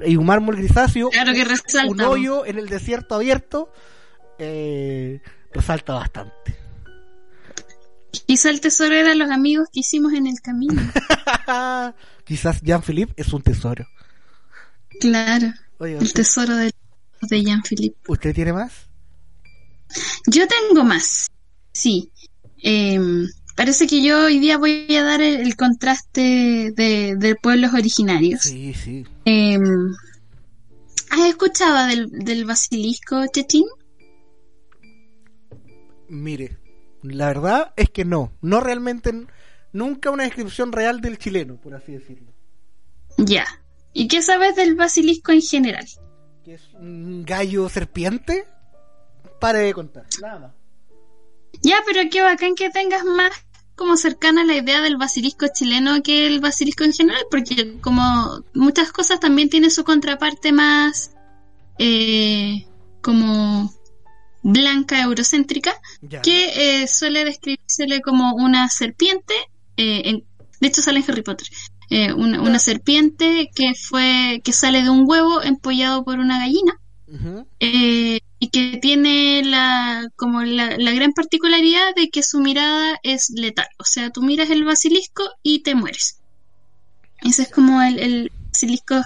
[0.05, 1.91] y un mármol grisáceo, Claro que resalta.
[1.91, 3.71] un hoyo en el desierto abierto,
[4.37, 5.19] eh,
[5.51, 6.55] resalta bastante.
[8.25, 10.81] Quizá el tesoro eran los amigos que hicimos en el camino.
[12.25, 13.85] Quizás Jean-Philippe es un tesoro.
[14.99, 16.73] Claro, Oye, el tesoro de,
[17.21, 17.97] de Jean-Philippe.
[18.07, 18.71] ¿usted tiene más?
[20.27, 21.27] Yo tengo más.
[21.71, 22.11] Sí.
[22.61, 27.73] Em, parece que yo hoy día voy a dar el, el contraste de, de pueblos
[27.73, 28.41] originarios.
[28.41, 29.05] Sí, sí.
[29.25, 29.95] Em,
[31.11, 33.65] ¿Has escuchado del, del basilisco Chetín?
[36.09, 36.57] Mire,
[37.03, 38.31] la verdad es que no.
[38.41, 39.13] No realmente,
[39.71, 42.31] nunca una descripción real del chileno, por así decirlo.
[43.17, 43.45] Ya.
[43.93, 45.85] ¿Y qué sabes del basilisco en general?
[46.43, 48.47] Que es un gallo serpiente.
[49.39, 50.51] Pare de contar, nada más.
[51.61, 53.31] Ya, pero qué bacán que tengas más
[53.75, 58.91] como cercana la idea del basilisco chileno que el basilisco en general, porque como muchas
[58.91, 61.11] cosas también tiene su contraparte más
[61.77, 62.67] eh,
[63.01, 63.73] como
[64.41, 66.21] blanca eurocéntrica, Ya.
[66.21, 69.33] que eh, suele describírsele como una serpiente,
[69.77, 70.23] eh, en-
[70.61, 71.47] de hecho sale en Harry Potter,
[71.89, 76.77] eh, una, una serpiente que fue que sale de un huevo empollado por una gallina
[78.41, 83.67] y que tiene la como la, la gran particularidad de que su mirada es letal,
[83.77, 86.19] o sea, tú miras el basilisco y te mueres.
[87.21, 89.01] Ese es como el, el basilisco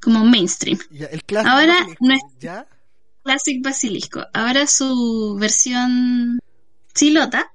[0.00, 0.78] como mainstream.
[0.90, 2.66] Ya, el clásico Ahora no es- ¿Ya?
[3.24, 4.26] Classic Basilisco.
[4.32, 6.38] Ahora su versión
[6.94, 7.50] chilota,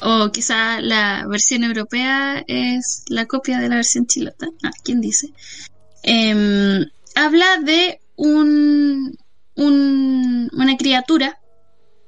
[0.00, 4.46] o quizá la versión europea es la copia de la versión chilota.
[4.62, 5.28] Ah, ¿quién dice?
[6.02, 6.84] Em,
[7.14, 9.16] habla de un,
[9.54, 11.38] un- una criatura,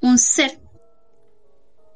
[0.02, 0.60] un ser,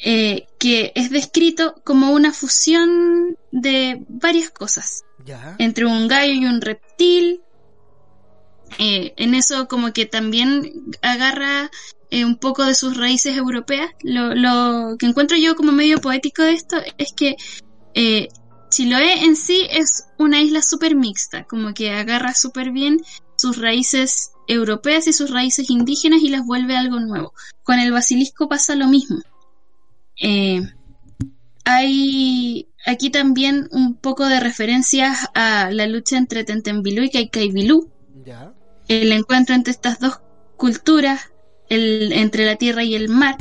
[0.04, 5.54] eh, que es descrito como una fusión de varias cosas Ya.
[5.58, 7.42] entre un gallo y un reptil.
[8.78, 11.70] Eh, en eso como que también agarra
[12.10, 13.90] eh, un poco de sus raíces europeas.
[14.02, 17.36] Lo, que encuentro yo como medio poético de esto es que
[17.94, 18.28] eh,
[18.70, 22.98] Chiloé en sí es una isla súper mixta, como que agarra súper bien
[23.36, 27.34] sus raíces europeas y sus raíces indígenas y las vuelve algo nuevo.
[27.62, 29.20] Con el basilisco pasa lo mismo.
[31.64, 37.90] Hay aquí también un poco de referencias a la lucha entre Tentembilú y Caicaibilú,
[38.24, 38.54] Ya.
[38.88, 40.20] El encuentro entre estas dos
[40.56, 41.30] culturas,
[41.68, 43.36] el, entre la tierra y el mar.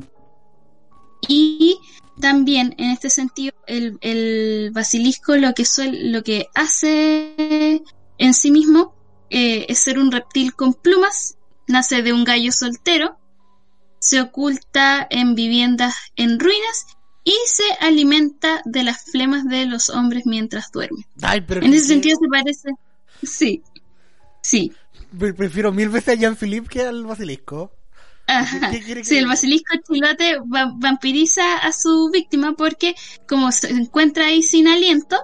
[1.28, 1.80] Y
[2.20, 7.82] también en este sentido el, el basilisco lo que suel- lo que hace
[8.18, 8.94] en sí mismo
[9.30, 11.38] eh, es ser un reptil con plumas,
[11.68, 13.18] nace de un gallo soltero,
[14.00, 16.86] se oculta en viviendas en ruinas
[17.24, 21.06] y se alimenta de las flemas de los hombres mientras duermen.
[21.22, 22.70] Ay, pero En ese sentido se parece.
[23.24, 23.62] Sí.
[24.42, 24.74] Sí.
[25.18, 27.72] Pre- Prefiero mil veces a Jean-Philippe que al basilisco.
[28.28, 28.72] Ajá.
[28.72, 32.96] ¿Qué quiere que Sí, el basilisco chilote va- vampiriza a su víctima porque,
[33.28, 35.18] como se encuentra ahí sin aliento,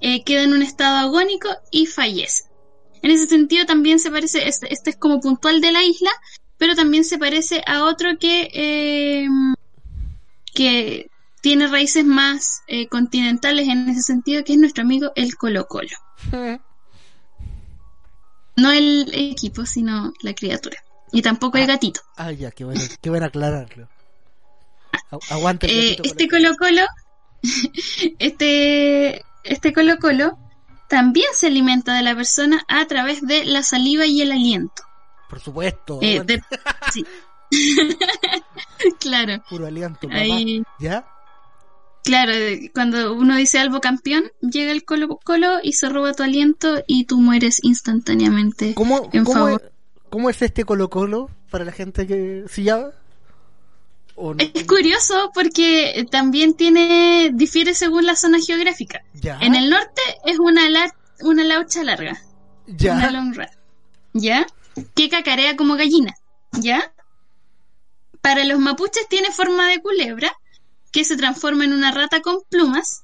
[0.00, 2.44] eh, queda en un estado agónico y fallece.
[3.02, 6.10] En ese sentido, también se parece, este, este es como puntual de la isla,
[6.56, 9.26] pero también se parece a otro que, eh,
[10.54, 11.10] que
[11.42, 15.90] tiene raíces más eh, continentales en ese sentido, que es nuestro amigo el Colo Colo.
[18.56, 20.76] No el equipo, sino la criatura.
[21.12, 22.00] Y tampoco el gatito.
[22.16, 23.88] Ah, ya, qué bueno, qué bueno aclararlo.
[25.10, 26.82] Agu- Aguante Eh, este Colo Colo,
[28.18, 30.38] este, este Colo Colo
[30.88, 34.82] también se alimenta de la persona a través de la saliva y el aliento.
[35.28, 35.98] Por supuesto.
[36.02, 36.42] Eh, de-
[36.92, 37.04] sí.
[39.00, 41.06] claro, Puro aliento, ahí, ¿Ya?
[42.06, 46.22] Claro, eh, cuando uno dice algo campeón, llega el Colo Colo y se roba tu
[46.22, 48.72] aliento y tú mueres instantáneamente.
[48.74, 49.58] ¿Cómo, En cómo, es,
[50.08, 52.90] cómo es este Colo Colo para la gente que sí ya?
[54.14, 54.42] ¿O no?
[54.54, 59.02] Es curioso porque también tiene, difiere según la zona geográfica.
[59.12, 59.38] ¿Ya?
[59.40, 62.18] En el norte es una, la- una laucha larga.
[62.66, 62.94] ¿Ya?
[62.94, 63.34] Una long.
[64.14, 64.46] ¿Ya?
[64.94, 66.14] Que cacarea como gallina.
[66.52, 66.92] ¿Ya?
[68.22, 70.32] Para los mapuches tiene forma de culebra,
[70.96, 73.02] que se transforma en una rata con plumas.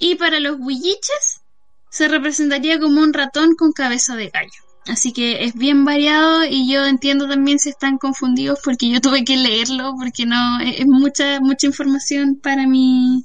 [0.00, 1.42] Y para los huilliches
[1.88, 4.50] se representaría como un ratón con cabeza de gallo.
[4.88, 9.24] Así que es bien variado y yo entiendo también si están confundidos porque yo tuve
[9.24, 13.24] que leerlo porque no es mucha mucha información para mi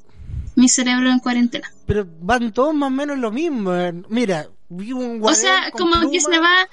[0.55, 1.67] mi cerebro en cuarentena.
[1.87, 3.73] Pero van todos más o menos lo mismo.
[3.73, 3.91] eh.
[4.09, 6.67] Mira, vi un O sea, como que se va.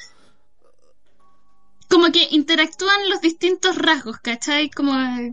[1.92, 4.70] Como que interactúan los distintos rasgos, ¿cachai?
[4.70, 4.92] Como,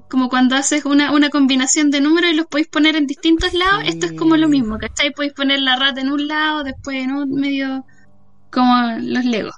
[0.10, 3.84] como cuando haces una, una combinación de números y los podéis poner en distintos lados.
[3.86, 5.12] Esto es como lo mismo, ¿cachai?
[5.12, 7.86] Podéis poner la rata en un lado, después en un medio.
[8.51, 9.55] Como los Legos.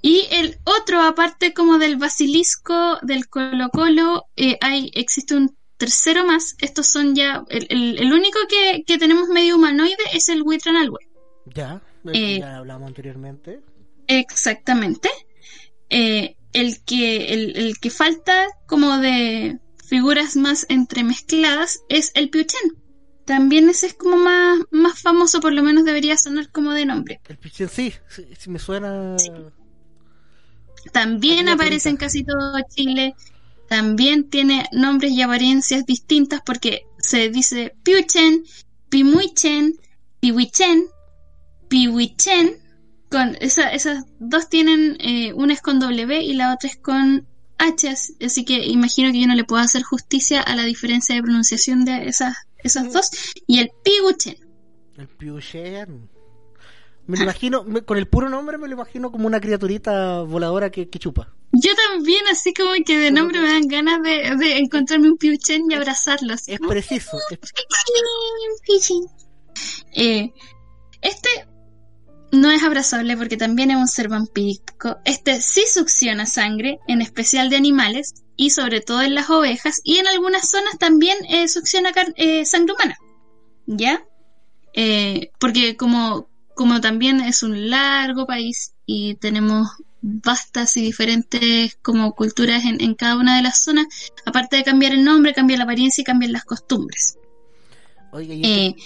[0.00, 6.24] Y el otro, aparte como del basilisco, del Colo Colo, eh, hay, existe un tercero
[6.24, 6.54] más.
[6.60, 7.42] Estos son ya.
[7.48, 11.00] El, el- el único que, que tenemos medio humanoide es el Huitranalhue.
[11.54, 11.80] Ya,
[12.12, 13.60] Eh, ya hablamos anteriormente.
[14.08, 15.08] Exactamente.
[15.90, 22.78] Eh, el que el, el que falta como de figuras más entremezcladas es el Piuchen.
[23.28, 27.20] También ese es como más, más famoso, por lo menos debería sonar como de nombre.
[27.28, 29.16] El pichén sí, sí, sí me suena.
[30.92, 33.14] También aparece en casi todo Chile.
[33.68, 38.44] También tiene nombres y apariencias distintas porque se dice Piuchen,
[38.88, 39.74] Pimuichen,
[40.20, 40.86] Pihuichen,
[41.68, 42.56] Pihuichen.
[43.10, 47.26] Con esa, esas dos tienen, eh, una es con W y la otra es con
[47.58, 51.14] H, as- así que imagino que yo no le puedo hacer justicia a la diferencia
[51.14, 53.10] de pronunciación de esas, esas dos.
[53.46, 54.36] Y el Pihuichen.
[54.96, 56.10] El pichén.
[57.06, 60.70] Me lo imagino, me- con el puro nombre me lo imagino como una criaturita voladora
[60.70, 61.34] que, que chupa.
[61.52, 65.62] Yo también, así como que de nombre me dan ganas de, de encontrarme un Piuchen
[65.70, 66.34] y abrazarlo.
[66.34, 67.16] Así Es preciso.
[67.30, 67.38] es-
[69.94, 70.32] Eh,
[71.00, 71.28] este
[72.32, 74.98] no es abrazable porque también es un ser vampírico.
[75.04, 79.98] Este sí succiona sangre, en especial de animales y sobre todo en las ovejas y
[79.98, 82.96] en algunas zonas también eh, succiona eh, sangre humana.
[83.66, 84.04] ¿Ya?
[84.74, 89.68] Eh, porque como, como también es un largo país y tenemos
[90.00, 93.86] vastas y diferentes como culturas en, en cada una de las zonas,
[94.24, 97.18] aparte de cambiar el nombre, cambia la apariencia y cambian las costumbres.
[98.12, 98.76] Oiga, y este, Eh.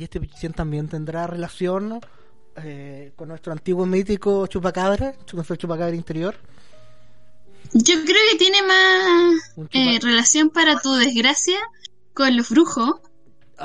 [0.00, 2.00] Y este pichén también tendrá relación
[2.56, 6.34] eh, con nuestro antiguo mítico chupacabra, nuestro chupacabra interior.
[7.74, 9.34] Yo creo que tiene más
[9.72, 11.58] eh, relación para tu desgracia
[12.14, 12.94] con los brujos,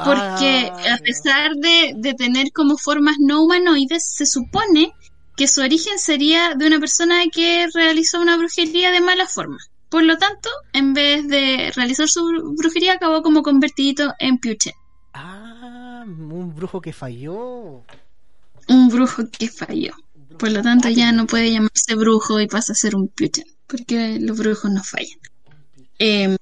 [0.04, 4.92] porque Ah, a pesar de, de tener como formas no humanoides, se supone
[5.38, 9.58] que su origen sería de una persona que realizó una brujería de mala forma.
[9.90, 14.74] Por lo tanto, en vez de realizar su bru- brujería, acabó como convertido en Piuche,
[14.74, 14.85] Ah,
[16.06, 17.84] un brujo que falló.
[18.68, 19.94] un brujo que falló.
[20.38, 24.20] Por lo tanto, ya no puede llamarse brujo y pasa a ser un Piuche, porque
[24.20, 25.20] los brujos no fallan.
[26.00, 26.36] Eh,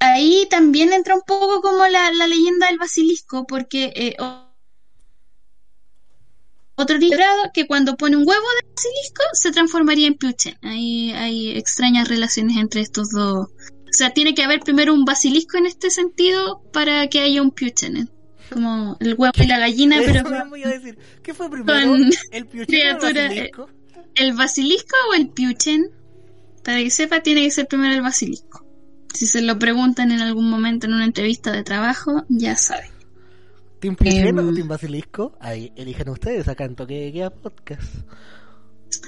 [0.00, 4.16] ahí también entra un poco como la, la leyenda del basilisco, porque eh,
[6.74, 10.58] otro librado que cuando pone un huevo de basilisco se transformaría en piuchen.
[10.62, 13.48] Ahí hay extrañas relaciones entre estos dos.
[13.88, 17.50] O sea, tiene que haber primero un basilisco en este sentido para que haya un
[17.50, 17.96] piuchen.
[17.96, 18.06] ¿eh?
[18.52, 20.98] Como el huevo y la gallina, pero a decir.
[21.22, 21.88] ¿Qué fue primero?
[21.88, 23.70] con ¿El o el criatura, basilisco?
[24.14, 25.90] el basilisco o el piuchen.
[26.64, 28.64] para que sepa, tiene que ser primero el basilisco.
[29.14, 32.90] Si se lo preguntan en algún momento en una entrevista de trabajo, ya saben.
[33.80, 34.48] ¿Team Pichén Em.
[34.48, 35.36] o Team Basilisco?
[35.40, 37.94] Ahí eligen ustedes acá en Toque de Queda Podcast.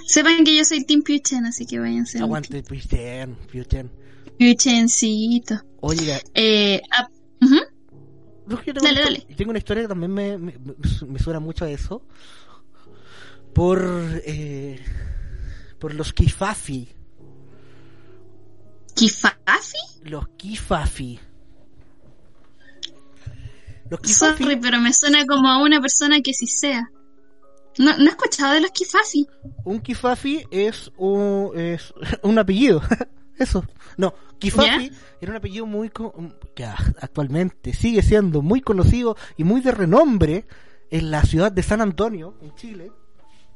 [0.06, 2.18] Sepan que yo soy Team Piuchen, así que váyanse.
[2.18, 3.90] Aguante Pichén, Pichén.
[4.38, 5.54] Piuchencito.
[5.80, 7.08] Oiga, Eh, ah,
[8.48, 9.26] tengo, Dale, una, dale.
[9.28, 10.74] yo tengo una historia que también me, me, me-
[11.06, 12.02] me suena mucho a eso.
[13.54, 13.80] Por,
[14.24, 14.80] eh,
[15.78, 16.88] por los Kifafi.
[18.94, 19.78] ¿Kifafi?
[20.04, 21.18] Los Kifafi.
[23.90, 26.90] Los Kifafi, Sorry, pero me suena como a una persona que sí sea.
[27.78, 29.26] No, no he escuchado de los Kifafi.
[29.64, 32.80] un Kifafi es un, es un apellido.
[33.38, 33.64] Eso.
[33.98, 34.90] No, Kifafi
[35.20, 36.14] era un apellido muy co-
[36.54, 40.46] que actualmente sigue siendo muy conocido y muy de renombre
[40.90, 42.90] en la ciudad de San Antonio, en Chile,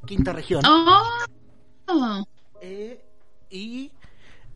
[0.04, 0.62] quinta región.
[0.66, 2.24] Oh.
[2.60, 3.00] Eh,
[3.50, 3.90] y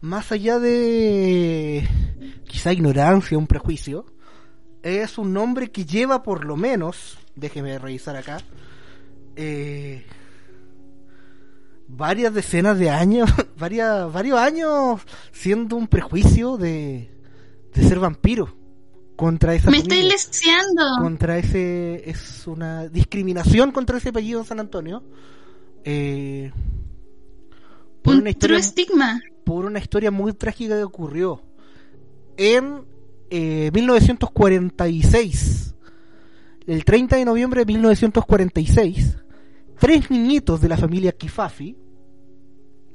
[0.01, 1.89] más allá de
[2.49, 4.07] quizá ignorancia, un prejuicio,
[4.82, 8.39] es un nombre que lleva por lo menos, déjeme revisar acá,
[9.37, 10.05] eh,
[11.89, 15.01] varias decenas de años, varias, varios años
[15.32, 17.11] siendo un prejuicio de,
[17.74, 18.55] de ser vampiro
[19.16, 20.82] contra esa Me familia estoy leseando.
[21.01, 25.03] contra ese es una discriminación contra ese apellido en San Antonio
[25.84, 26.53] eh,
[28.03, 29.20] por Un una historia estigma.
[29.45, 31.43] por una historia muy trágica que ocurrió
[32.37, 32.84] en
[33.30, 35.74] eh, 1946
[36.66, 39.16] el 30 de noviembre de 1946
[39.79, 41.77] tres niñitos de la familia Kifafi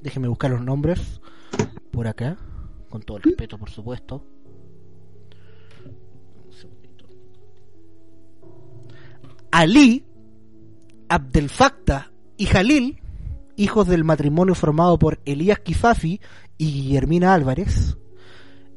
[0.02, 1.22] déjenme buscar los nombres
[1.92, 2.38] por acá
[2.90, 4.26] con todo el respeto por supuesto.
[9.52, 10.06] Ali,
[11.10, 13.02] Abdel Fattah y Jalil,
[13.58, 16.20] hijos del matrimonio formado por Elías Kifafi
[16.58, 17.98] y Guillermina Álvarez.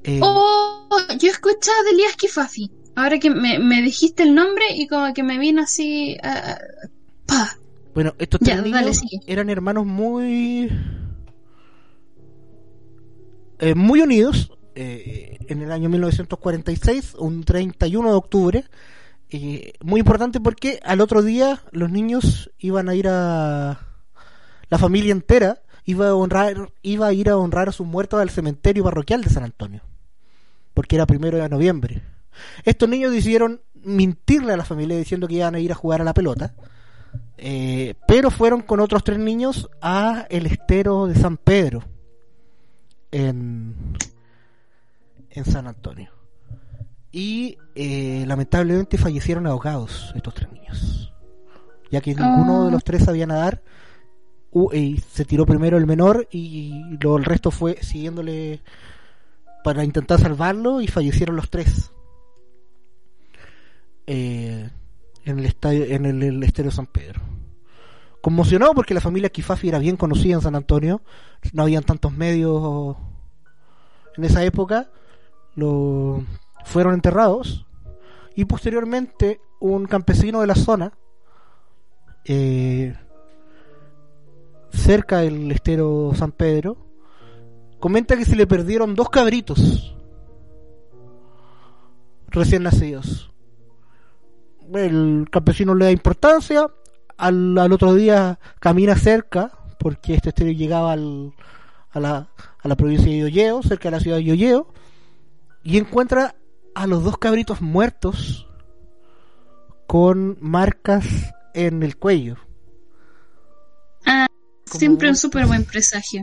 [0.03, 0.89] eh, Oh,
[1.19, 2.71] yo he escuchado de Elías Kifafi.
[2.97, 6.17] Ahora que me, me dijiste el nombre y como que me vino así.
[6.23, 6.59] ah,
[7.27, 7.59] pa.
[7.95, 10.69] Bueno, estos tres niños eran hermanos muy
[13.61, 14.51] eh, muy unidos.
[14.75, 18.65] eh, en el año 1946, un 31 de octubre,
[19.31, 23.81] eh, muy importante porque al otro día los niños iban a ir a
[24.69, 28.31] la familia entera iba a honrar iba a ir a honrar a sus muertos al
[28.31, 29.83] cementerio parroquial de San Antonio,
[30.73, 32.03] porque era primero de noviembre.
[32.65, 36.05] Estos niños decidieron mentirle a la familia diciendo que iban a ir a jugar a
[36.05, 36.55] la pelota.
[37.37, 41.85] Eh, pero fueron con otros tres niños a el estero de San Pedro
[43.11, 43.75] en,
[45.31, 46.11] en San Antonio.
[47.13, 51.13] Y eh, lamentablemente fallecieron ahogados estos tres niños
[51.91, 53.63] ya que ninguno de los tres sabía nadar.
[54.51, 58.63] U- y se tiró primero el menor y lo, el resto fue siguiéndole
[59.63, 61.93] para intentar salvarlo y fallecieron los tres.
[64.09, 64.69] Eh,
[65.25, 67.21] en el estadio en el, el San Pedro.
[68.21, 71.03] Conmocionado porque la familia Kifafi era bien conocida en San Antonio.
[71.53, 72.97] No habían tantos medios
[74.17, 74.91] en esa época.
[75.55, 76.25] Lo
[76.65, 77.67] fueron enterrados.
[78.35, 80.93] Y posteriormente un campesino de la zona
[82.25, 82.95] eh,
[84.71, 86.79] cerca del estero San Pedro
[87.79, 89.95] comenta que se le perdieron dos cabritos
[92.29, 93.34] recién nacidos
[94.75, 96.67] el campesino le da importancia
[97.17, 101.33] al, al otro día camina cerca porque este estero llegaba al,
[101.91, 102.29] a, la,
[102.61, 104.73] a la provincia de Yoyeo cerca de la ciudad de Yoyeo
[105.63, 106.35] y encuentra
[106.75, 108.49] a los dos cabritos muertos
[109.87, 111.07] con marcas
[111.55, 112.37] en el cuello
[114.07, 114.27] Ah,
[114.69, 116.23] Como siempre un un- súper buen presagio.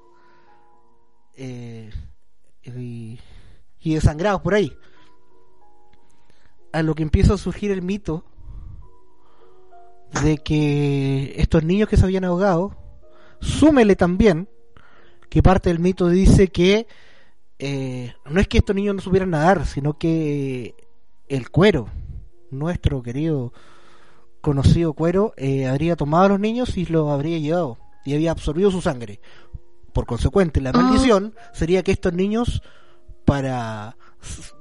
[1.35, 1.89] eh,
[2.63, 3.19] y,
[3.79, 4.71] y desangrados por ahí.
[6.73, 8.23] A lo que empieza a surgir el mito
[10.23, 12.75] de que estos niños que se habían ahogado,
[13.39, 14.49] súmele también
[15.29, 16.87] que parte del mito dice que
[17.57, 20.75] eh, no es que estos niños no supieran nadar, sino que
[21.29, 21.87] el cuero,
[22.49, 23.53] nuestro querido
[24.41, 28.71] conocido cuero, eh, habría tomado a los niños y los habría llevado y había absorbido
[28.71, 29.21] su sangre.
[29.93, 32.61] Por consecuente, la maldición sería que estos niños,
[33.25, 33.95] para,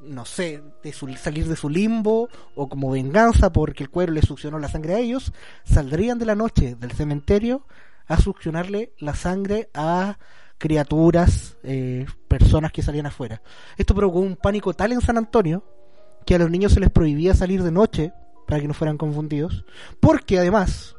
[0.02, 4.22] no sé, de su- salir de su limbo o como venganza porque el cuero le
[4.22, 5.32] succionó la sangre a ellos,
[5.64, 7.66] saldrían de la noche del cementerio
[8.06, 10.18] a succionarle la sangre a
[10.58, 13.40] criaturas, eh, personas que salían afuera.
[13.76, 15.64] Esto provocó un pánico tal en San Antonio
[16.26, 18.12] que a los niños se les prohibía salir de noche
[18.46, 19.64] para que no fueran confundidos,
[20.00, 20.96] porque además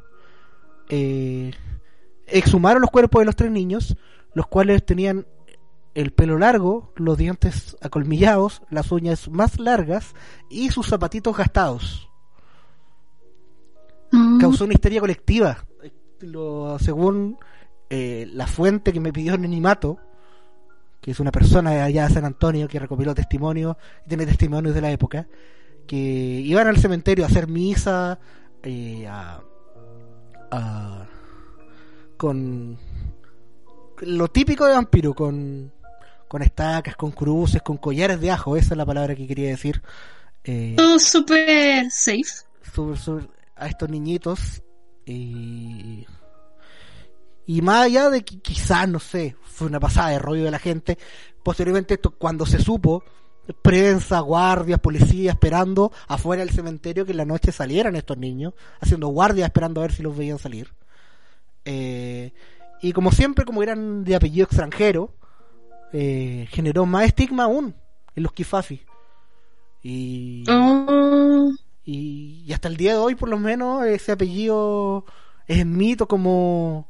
[0.89, 1.51] eh,
[2.27, 3.95] exhumaron los cuerpos de los tres niños,
[4.33, 5.25] los cuales tenían
[5.93, 10.13] el pelo largo, los dientes acolmillados, las uñas más largas
[10.49, 12.09] y sus zapatitos gastados.
[14.11, 14.39] Mm.
[14.39, 15.65] Causó una histeria colectiva.
[16.21, 17.37] Lo, según
[17.89, 19.97] eh, la fuente que me pidió Nenimato,
[21.01, 23.75] que es una persona de allá de San Antonio que recopiló testimonios
[24.05, 25.27] y tiene testimonios de la época,
[25.87, 28.19] que iban al cementerio a hacer misa,
[28.61, 29.41] eh, a,
[30.51, 31.07] a-
[32.17, 32.77] con
[34.01, 35.71] lo típico de vampiro, con,
[36.31, 39.81] con estacas, con cruces, con collares de ajo, esa es la palabra que quería decir.
[40.45, 42.23] Eh, Todo súper safe.
[42.73, 43.27] sobre- sobre
[43.57, 44.63] a estos niñitos
[45.05, 46.05] y
[47.45, 50.59] y más allá de que quizás no sé fue una pasada de rollo de la
[50.59, 50.97] gente
[51.43, 53.03] posteriormente esto cuando se supo
[53.61, 59.07] prensa guardias policías esperando afuera del cementerio que en la noche salieran estos niños haciendo
[59.09, 60.69] guardias esperando a ver si los veían salir
[61.65, 62.31] Eh,
[62.81, 65.13] y como siempre como eran de apellido extranjero
[65.93, 67.75] eh, generó más estigma aún
[68.15, 68.81] en los kifafi
[69.83, 71.51] y Oh.
[71.83, 75.05] y, y hasta el día de hoy, por lo menos, ese apellido
[75.47, 76.87] es mito como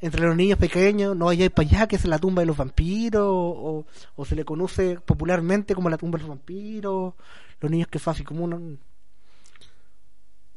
[0.00, 3.24] entre los niños pequeños, no vaya para allá que es la tumba de los vampiros,
[3.26, 3.86] o,
[4.16, 7.14] o se le conoce popularmente como la tumba de los vampiros,
[7.60, 8.78] los niños que como un,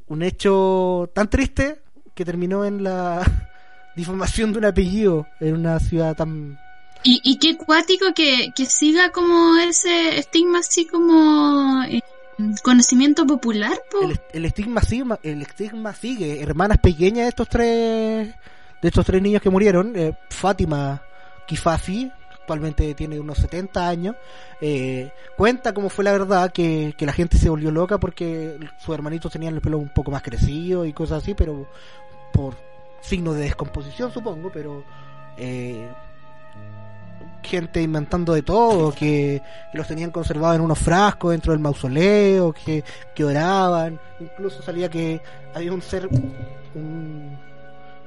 [0.08, 1.82] un hecho tan triste
[2.14, 3.22] que terminó en la
[3.96, 6.60] difamación de un apellido en una ciudad tan...
[7.10, 12.02] Y, y qué cuático que, que siga como ese estigma así como eh,
[12.62, 14.12] conocimiento popular, po.
[14.34, 18.36] El, estigma sigue, el estigma sigue, hermanas pequeñas de estos tres
[18.82, 21.02] de estos tres niños que murieron, eh, Fátima
[21.48, 24.18] Kifafi, actualmente tiene unos 70 años,
[24.60, 28.94] eh, cuenta cómo fue la verdad, que, que la gente se volvió loca porque sus
[28.94, 31.70] hermanitos tenían el pelo un poco más crecido y cosas así, pero
[32.34, 32.58] por
[33.00, 34.84] signos de descomposición supongo, pero
[35.38, 35.88] eh,
[37.48, 39.42] gente inventando de todo, que,
[39.72, 42.84] que los tenían conservados en unos frascos dentro del mausoleo, que,
[43.16, 45.22] que oraban, incluso salía que
[45.56, 46.08] había un ser,
[46.76, 47.38] un,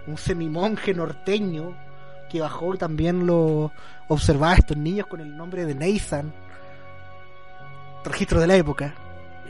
[0.06, 1.74] un semimonje norteño
[2.28, 3.72] que bajó y también lo
[4.08, 6.32] observaba a estos niños con el nombre de Nathan,
[8.04, 8.94] registro de la época,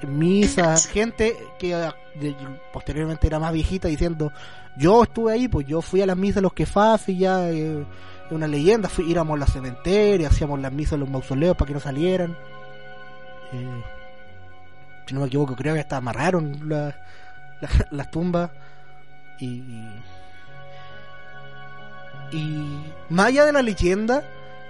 [0.07, 2.35] misa, gente que de-
[2.73, 4.33] posteriormente era más viejita diciendo,
[4.77, 7.85] yo estuve ahí, pues yo fui a las misas de los kefas y ya eh,
[8.31, 11.75] una leyenda, fui, íbamos a la cementeria, hacíamos las misas en los mausoleos para que
[11.75, 12.37] no salieran.
[13.53, 13.83] Eh,
[15.07, 16.95] si no me equivoco, creo que hasta amarraron la-
[17.61, 18.51] la- las tumbas
[19.39, 19.63] y
[22.33, 22.79] y
[23.09, 24.23] más allá de la leyenda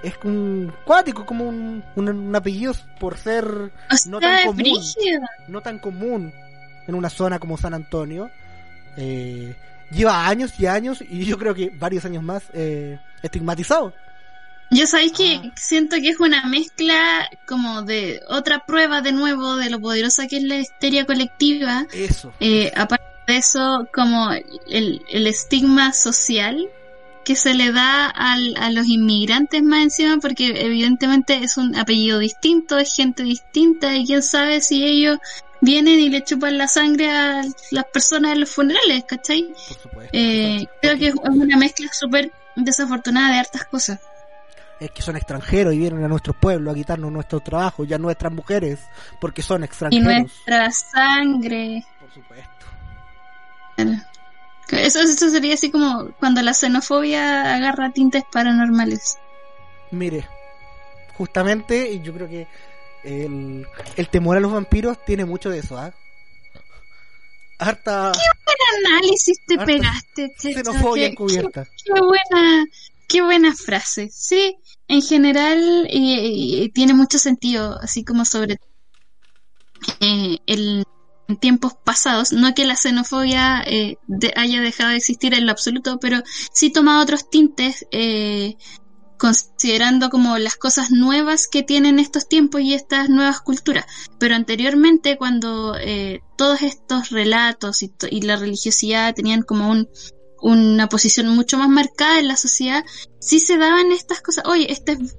[0.03, 3.71] es un cuático como un, un, un apellido por ser O
[4.07, 4.57] no tan común.
[4.57, 5.21] brígido.
[5.49, 6.33] no tan común
[6.87, 8.31] en una zona como San Antonio
[8.97, 9.55] eh,
[9.91, 13.93] lleva años y años y yo creo que varios años más eh, estigmatizado
[14.73, 15.51] Yo sabéis que Ah.
[15.57, 20.37] siento que es una mezcla como de otra prueba de nuevo de lo poderosa que
[20.37, 21.87] es la histeria colectiva.
[21.93, 24.31] eso Eh, aparte de eso, como
[24.69, 26.69] el, el estigma social
[27.25, 32.19] que se le da al, a los inmigrantes más encima, porque evidentemente es un apellido
[32.19, 35.19] distinto, es gente distinta, y quién sabe si ellos
[35.61, 37.43] vienen y le chupan la sangre a
[37.73, 39.49] las personas en los funerales, ¿cachai?
[39.69, 44.01] por supuesto Eh, creo que es una mezcla súper desafortunada de hartas cosas.
[44.81, 47.99] es que son extranjeros y vienen a nuestros pueblos a quitarnos nuestro trabajo y a
[47.99, 48.81] nuestras mujeres
[49.21, 51.85] porque son Y extranjeros nuestra sangre.
[51.99, 52.67] por supuesto
[54.71, 59.19] Eso, eso sería así como cuando la xenofobia agarra tintes paranormales.
[59.91, 60.27] Mire,
[61.17, 62.47] justamente y yo creo que
[63.05, 65.93] el, el temor a los vampiros tiene mucho de eso, ¿ah?
[67.61, 70.33] Harta ¿Qué análisis te Harta pegaste?
[70.39, 71.65] Xenofobia Qué- encubierta.
[71.65, 72.65] Qué, qué buena,
[73.07, 74.09] qué buena frase.
[74.11, 74.57] Sí,
[74.89, 78.57] en general y tiene mucho sentido, así como sobre
[80.01, 80.85] eh, el
[81.29, 85.53] en tiempos pasados, no que la xenofobia eh, de- haya dejado de existir en lo
[85.53, 88.57] absoluto, pero sí toma otros tintes eh,
[89.21, 93.85] considerando como las cosas nuevas que tienen estos tiempos y estas nuevas culturas.
[94.19, 99.91] Pero anteriormente, cuando eh, todos estos relatos y, la religiosidad tenían como un,
[100.41, 102.83] una posición mucho más marcada en la sociedad,
[103.21, 104.47] sí se daban estas cosas.
[104.47, 105.17] Oye, este es.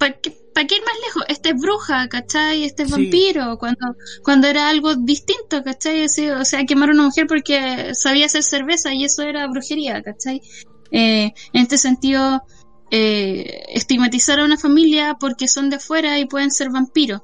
[0.00, 1.22] ¿Para qué, pa' qué ir más lejos?
[1.28, 2.64] Este es bruja, ¿cachai?
[2.64, 2.94] Este es Sí.
[2.94, 3.56] vampiro.
[3.58, 3.94] Cuando,
[4.24, 6.04] cuando era algo distinto, ¿cachai?
[6.04, 10.42] O sea, quemar a una mujer porque sabía hacer cerveza y eso era brujería, ¿cachai?
[10.90, 12.42] Eh, en este sentido,
[12.90, 17.22] eh, estigmatizar a una familia porque son de afuera y pueden ser vampiros.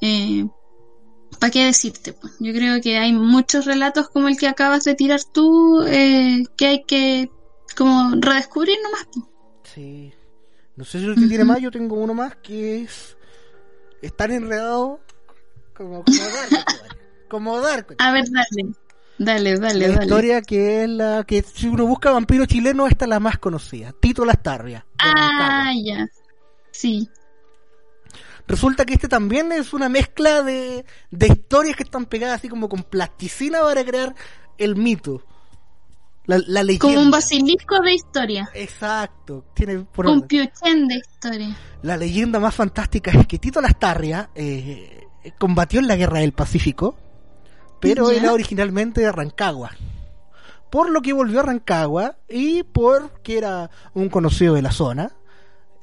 [0.00, 0.46] Eh,
[1.38, 2.12] ¿Para qué decirte?
[2.12, 2.28] po?
[2.40, 6.66] Yo creo que hay muchos relatos como el que acabas de tirar tú eh, que
[6.66, 7.30] hay que
[7.76, 9.06] como redescubrir nomás.
[9.64, 10.12] Sí.
[10.76, 11.52] No sé si usted tiene Ujú.
[11.52, 13.16] más, yo tengo uno más que es
[14.00, 15.00] estar enredado
[15.74, 16.50] como, como Dark.
[17.28, 17.94] como Dark.
[17.98, 18.72] A ver, dale.
[19.18, 20.04] Dale, dale, la dale.
[20.04, 23.92] historia que es la que si uno busca vampiro chileno, esta es la más conocida.
[24.00, 24.84] Tito Lastarria.
[24.98, 26.08] Ah, ya.
[26.70, 27.08] Sí.
[28.48, 32.68] Resulta que este también es una mezcla de, de historias que están pegadas así como
[32.68, 34.14] con plasticina para crear
[34.58, 35.22] el mito.
[36.24, 36.86] La, la leyenda.
[36.86, 38.48] Como un basilisco de historia.
[38.54, 39.44] Exacto.
[39.54, 41.56] Tiene por Un piuchen de historia.
[41.82, 45.06] La leyenda más fantástica es que Tito Lastarria eh,
[45.38, 46.96] combatió en la guerra del Pacífico,
[47.82, 48.18] pero Ya.
[48.18, 49.72] era originalmente de Rancagua.
[50.70, 55.12] Por lo que volvió a Rancagua y porque era un conocido de la zona,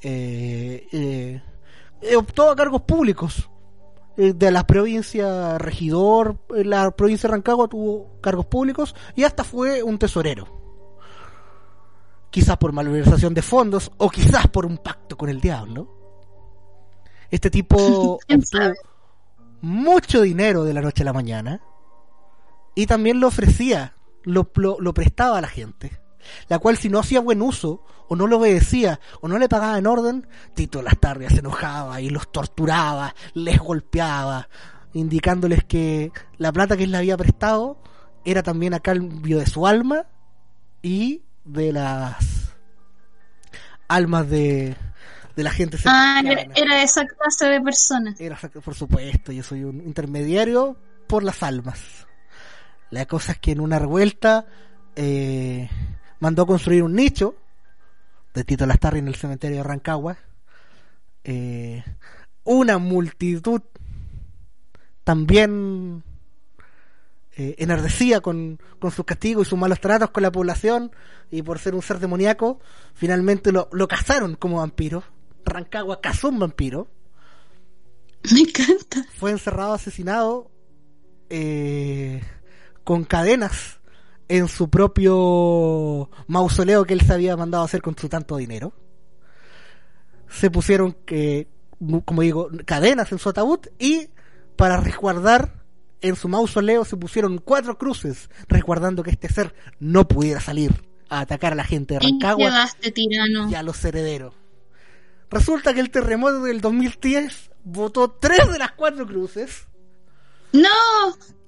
[0.02, 1.40] eh,
[2.02, 3.48] eh, optó a cargos públicos.
[4.16, 9.44] Eh, De la provincia regidor, eh, la provincia de Rancagua tuvo cargos públicos y hasta
[9.44, 10.58] fue un tesorero
[12.30, 15.88] quizás por malversación de fondos o quizás por un pacto con el diablo.
[17.30, 18.74] Este tipo ¿Quién obtuvo
[19.62, 21.60] mucho dinero de la noche a la mañana
[22.80, 26.00] y también lo ofrecía, lo, lo, lo prestaba a la gente,
[26.48, 29.76] la cual si no hacía buen uso o no lo obedecía o no le pagaba
[29.76, 34.48] en orden, Tito Lastarria se enojaba y los torturaba, les golpeaba,
[34.94, 37.76] indicándoles que la plata que él le había prestado
[38.24, 40.06] era también a cambio de su alma
[40.80, 42.54] y de las
[43.88, 44.74] almas de,
[45.36, 48.14] de la gente Ah, era, esa clase de persona.
[48.18, 52.06] Era, por supuesto, yo soy un intermediario por las almas.
[52.90, 54.46] La cosa es que en una revuelta
[54.96, 55.68] eh,
[56.18, 57.36] mandó a construir un nicho
[58.34, 60.18] de Tito Lastarri en el cementerio de Rancagua.
[61.24, 61.84] Eh,
[62.44, 63.62] una multitud
[65.04, 66.02] también
[67.36, 70.90] eh, enardecida con, con sus castigos y sus malos tratos con la población
[71.30, 72.60] y por ser un ser demoníaco,
[72.94, 75.04] finalmente lo, lo cazaron como vampiro.
[75.44, 76.88] Rancagua cazó un vampiro
[78.32, 79.04] Me encanta.
[79.16, 80.50] fue encerrado, asesinado,
[81.30, 82.20] eh,
[82.90, 83.78] con cadenas
[84.26, 88.72] en su propio mausoleo que él se había mandado a hacer con su tanto dinero.
[90.28, 90.96] Se pusieron,
[92.04, 94.08] como digo, cadenas en su ataúd y
[94.56, 95.62] para resguardar
[96.00, 100.72] en su mausoleo se pusieron cuatro cruces, resguardando que este ser no pudiera salir
[101.08, 103.48] a atacar a la gente de Rancagua tirano.
[103.48, 104.34] y a los herederos.
[105.30, 109.68] Resulta que el terremoto del 2010 botó tres de las cuatro cruces
[110.52, 110.68] ¡No!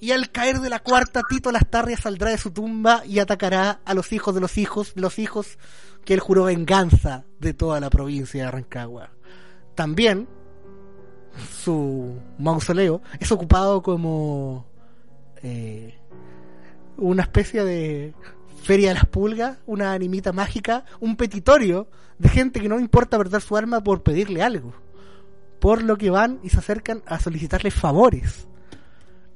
[0.03, 3.95] y al caer de la cuarta Tito Lastarria saldrá de su tumba y atacará a
[3.95, 5.59] los hijos de los hijos los hijos
[6.05, 9.11] que él juró venganza de toda la provincia de Rancagua.
[9.77, 10.27] También
[11.63, 14.67] su mausoleo es ocupado como
[15.45, 16.01] eh,
[16.97, 18.13] una especie de
[18.61, 21.87] feria de las pulgas, una animita mágica, un petitorio
[22.19, 24.75] de gente que no importa perder su alma por pedirle algo.
[25.61, 28.49] Por lo que van y se acercan a solicitarle favores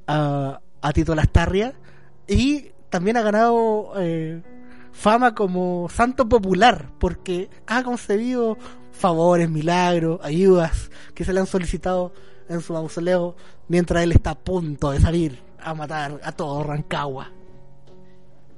[0.06, 1.74] a, a Tito Lastarria
[2.26, 4.42] y también ha ganado eh,
[4.92, 8.56] fama como santo popular porque ha concebido
[8.92, 12.12] favores, milagros, ayudas que se le han solicitado
[12.48, 13.36] en su mausoleo
[13.68, 17.32] mientras él está a punto de salir a matar a todo Rancagua.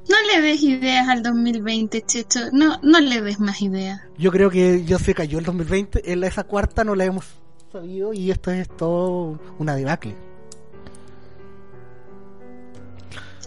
[0.09, 2.41] No le des ideas al 2020, Checho.
[2.53, 4.01] No, no le des más ideas.
[4.17, 7.27] Yo creo que ya se cayó el 2020, en esa cuarta no la hemos
[7.71, 10.28] sabido y esto es todo una debacle.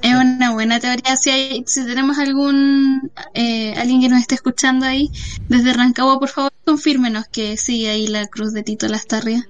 [0.02, 1.16] Es una buena teoría.
[1.16, 5.12] Si, hay, si tenemos algún eh, alguien que nos esté escuchando ahí
[5.47, 9.47] desde Rancagua, por favor, confírmenos que sigue ahí la cruz de Tito Lastarria.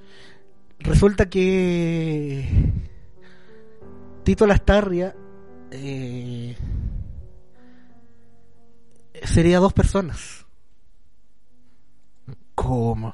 [0.80, 2.72] Resulta que
[4.24, 5.16] Tito Lastarria
[5.72, 6.58] eh,
[9.24, 10.46] sería dos personas.
[12.56, 13.14] ¿Cómo?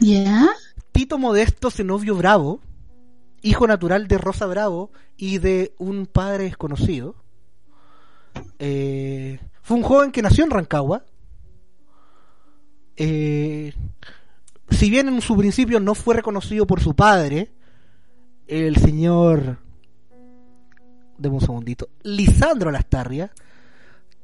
[0.00, 0.48] ¿Ya?
[0.92, 2.60] Tito Modesto Zenobio Bravo,
[3.42, 7.16] hijo natural de Rosa Bravo y de un padre desconocido,
[8.58, 11.04] eh, fue un joven que nació en Rancagua.
[12.96, 13.74] Eh,
[14.70, 17.52] si bien en su principio no fue reconocido por su padre,
[18.46, 19.58] el señor,
[21.18, 23.32] deme un segundito, Lisandro Lastarria,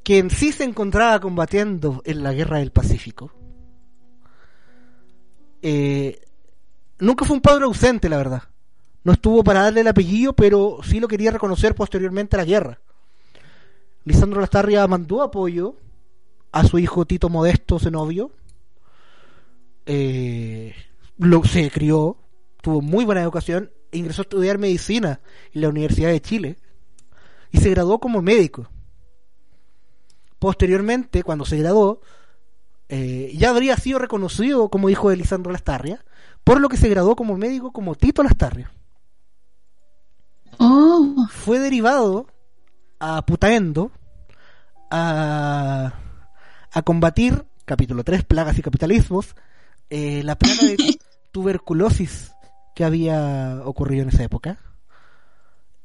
[0.02, 3.32] que en sí se encontraba combatiendo en la guerra del Pacífico,
[5.60, 6.20] eh,
[6.98, 8.42] nunca fue un padre ausente, la verdad.
[9.04, 12.80] No estuvo para darle el apellido, pero sí lo quería reconocer posteriormente a la guerra.
[14.04, 15.76] Lisandro Lastarria mandó apoyo
[16.52, 18.30] a su hijo Tito Modesto Zenobio.
[19.86, 20.74] Eh,
[21.18, 22.16] lo, se crió,
[22.62, 25.20] tuvo muy buena educación e ingresó a estudiar medicina
[25.52, 26.56] en la Universidad de Chile
[27.50, 28.68] y se graduó como médico.
[30.38, 32.00] Posteriormente, cuando se graduó,
[32.88, 36.04] eh, ya habría sido reconocido como hijo de Lisandro Lastarria,
[36.44, 38.72] por lo que se graduó como médico como Tito Lastarria.
[40.58, 42.26] Oh, Fue derivado
[42.98, 43.92] a Putaendo
[44.90, 45.92] a,
[46.72, 49.34] a combatir, capítulo 3, plagas y capitalismos,
[49.90, 50.76] eh, la plaga de
[51.32, 52.32] tuberculosis
[52.74, 54.58] que había ocurrido en esa época.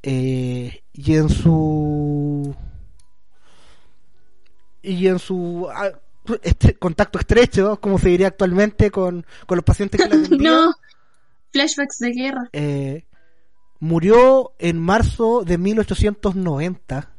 [0.01, 2.53] Eh, y en su
[4.81, 5.91] y en su ah,
[6.41, 10.73] este, contacto estrecho, como se diría actualmente, con, con los pacientes que la atendían, no.
[11.53, 12.49] Flashbacks de guerra.
[12.51, 13.05] eh,
[13.83, 17.09] murió en marzo de 1890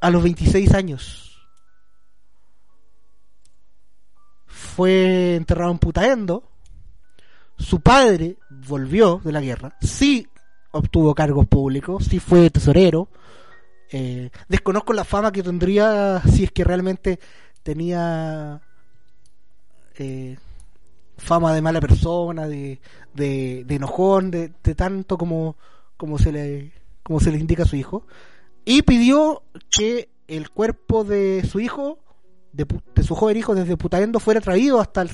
[0.00, 1.46] a los 26 años.
[4.46, 6.48] Fue enterrado en Putaendo.
[7.58, 9.76] Su padre volvió de la guerra.
[9.82, 10.26] Sí
[10.70, 12.06] obtuvo cargos públicos.
[12.06, 13.10] Sí fue tesorero.
[13.92, 17.20] Eh, desconozco la fama que tendría si es que realmente
[17.62, 18.62] tenía
[19.96, 20.38] eh,
[21.20, 22.80] fama de mala persona, de,
[23.14, 25.56] de, de enojón, de, tanto como,
[25.96, 28.06] como se le como se le indica a su hijo,
[28.64, 31.98] y pidió que el cuerpo de su hijo,
[32.52, 35.06] de, de su joven hijo desde Putaendo, fuera traído hasta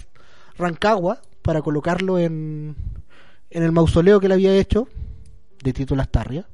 [0.58, 2.76] Rancagua para colocarlo en,
[3.50, 4.88] en el mausoleo que él había hecho
[5.62, 6.46] de Tito Lastarria.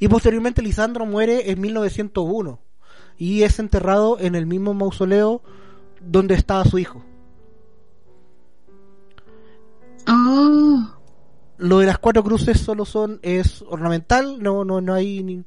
[0.00, 2.58] Y posteriormente Lisandro muere en 1901
[3.18, 5.42] y es enterrado en el mismo mausoleo
[6.00, 7.04] donde estaba su hijo.
[10.08, 10.88] Oh,
[11.58, 15.44] Lo de las cuatro cruces solo son es ornamental, no no no hay ni-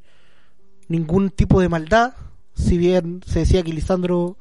[0.87, 2.13] ningún tipo de maldad.
[2.55, 4.37] Si bien se decía que Lisandro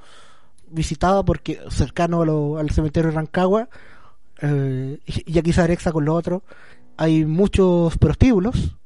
[0.71, 3.69] visitaba porque cercano a al cementerio de Rancagua
[4.43, 5.63] eh, y aquí se
[5.93, 6.43] con lo otro,
[6.97, 8.77] hay muchos prostíbulos.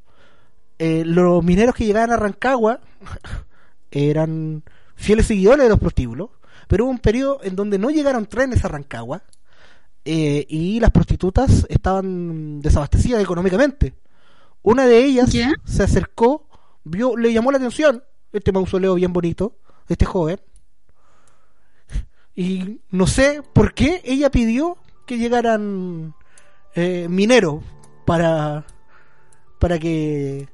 [0.78, 2.80] Eh, los mineros que llegaban a Rancagua
[3.90, 4.64] eran
[4.96, 6.30] fieles seguidores de los prostíbulos,
[6.68, 9.22] pero hubo un periodo en donde no llegaron trenes a Rancagua
[10.04, 13.94] eh, y las prostitutas estaban desabastecidas económicamente.
[14.62, 15.30] Una de ellas
[15.64, 16.46] se acercó,
[16.84, 18.02] vio, le llamó la atención.
[18.32, 19.56] Este mausoleo bien bonito,
[19.88, 20.40] de este joven,
[22.34, 26.14] y no sé por qué ella pidió que llegaran
[26.74, 27.62] eh, mineros
[28.06, 28.64] para
[29.58, 30.48] para que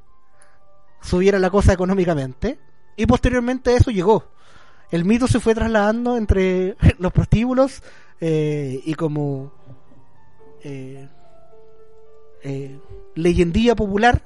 [1.01, 2.59] subiera la cosa económicamente.
[2.96, 4.32] Y posteriormente eso llegó.
[4.90, 7.82] El mito se fue trasladando entre los prostíbulos
[8.20, 9.52] eh, y como
[10.64, 11.08] eh,
[12.42, 12.78] eh,
[13.76, 14.24] popular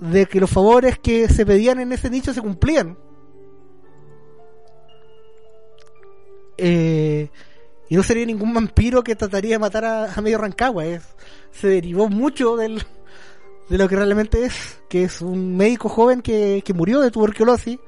[0.00, 2.96] de que los favores que se pedían en ese nicho se cumplían
[6.56, 7.30] eh,
[7.88, 10.84] y no sería ningún vampiro que trataría de matar a, a medio Rancagua.
[10.84, 11.02] Es,
[11.52, 12.82] se derivó mucho del,
[13.70, 17.78] de lo que realmente es, que es un médico joven que, que murió de tuberculosis.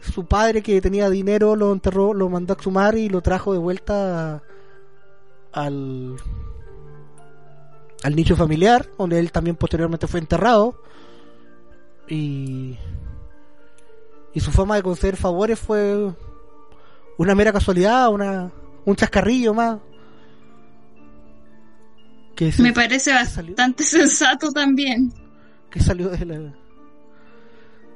[0.00, 3.58] Su padre que tenía dinero lo enterró, lo mandó a exhumar y lo trajo de
[3.58, 4.42] vuelta
[5.52, 6.16] al,
[8.02, 10.82] al nicho familiar, donde él también posteriormente fue enterrado.
[12.08, 12.76] Y,
[14.32, 16.12] y su forma de conceder favores fue
[17.18, 18.50] una mera casualidad, una,
[18.86, 19.78] un chascarrillo más.
[22.34, 23.50] Que, se- me parece salió?
[23.50, 25.12] bastante sensato también.
[25.70, 26.54] que salió de la...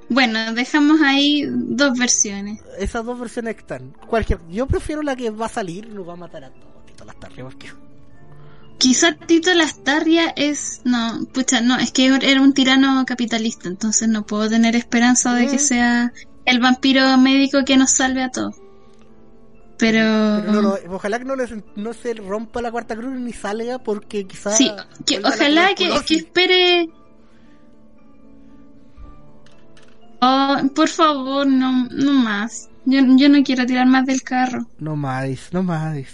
[0.09, 2.61] Bueno, dejamos ahí dos versiones.
[2.79, 3.93] Esas dos versiones están.
[4.09, 6.87] Cualquier, yo prefiero la que va a salir y nos va a matar a todos.
[6.87, 7.69] Tito Lastarria, porque
[8.79, 10.83] Quizá Tito Lastarria es...
[10.85, 15.47] No, pucha, no, es que era un tirano capitalista, entonces no puedo tener esperanza de
[15.47, 15.61] que Mm.
[15.61, 16.13] sea
[16.45, 18.57] el vampiro médico que nos salve a todos.
[19.79, 20.43] Pero...
[20.43, 23.79] Pero no, no, ojalá que no, les, no se rompa la cuarta cruz ni salga
[23.79, 24.57] porque quizás...
[24.57, 24.71] Sí,
[25.07, 26.89] que ojalá que, que espere...
[30.27, 32.71] Oh, por favor, no, no más.
[32.87, 34.67] Yo, yo no quiero tirar más del carro.
[34.79, 36.07] No más, no más.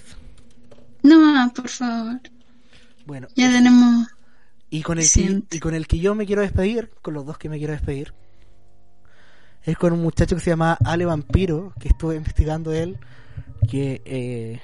[1.03, 2.21] No más, por favor.
[3.07, 4.09] Bueno, Ya tenemos...
[4.69, 7.39] y con, el que, y con el que yo me quiero despedir, con los dos
[7.39, 8.13] que me quiero despedir,
[9.63, 12.99] es con un muchacho que se llama Ale Vampiro, que estuve investigando él,
[13.69, 14.61] que eh,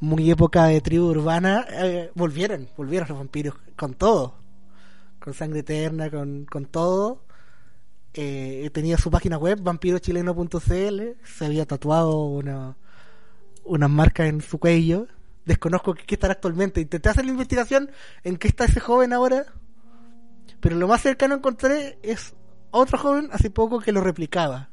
[0.00, 4.34] muy época de tribu urbana, eh, volvieron, volvieron los vampiros con todo,
[5.20, 7.22] con sangre eterna, con, con todo.
[8.14, 12.76] Eh, tenía su página web, vampirochileno.cl, se había tatuado una,
[13.64, 15.06] unas marcas en su cuello.
[15.46, 16.80] Desconozco qué qué estará actualmente.
[16.80, 17.90] Intenté hacer la investigación
[18.22, 19.46] en qué está ese joven ahora,
[20.60, 22.34] pero lo más cercano encontré es
[22.70, 24.70] otro joven hace poco que lo replicaba,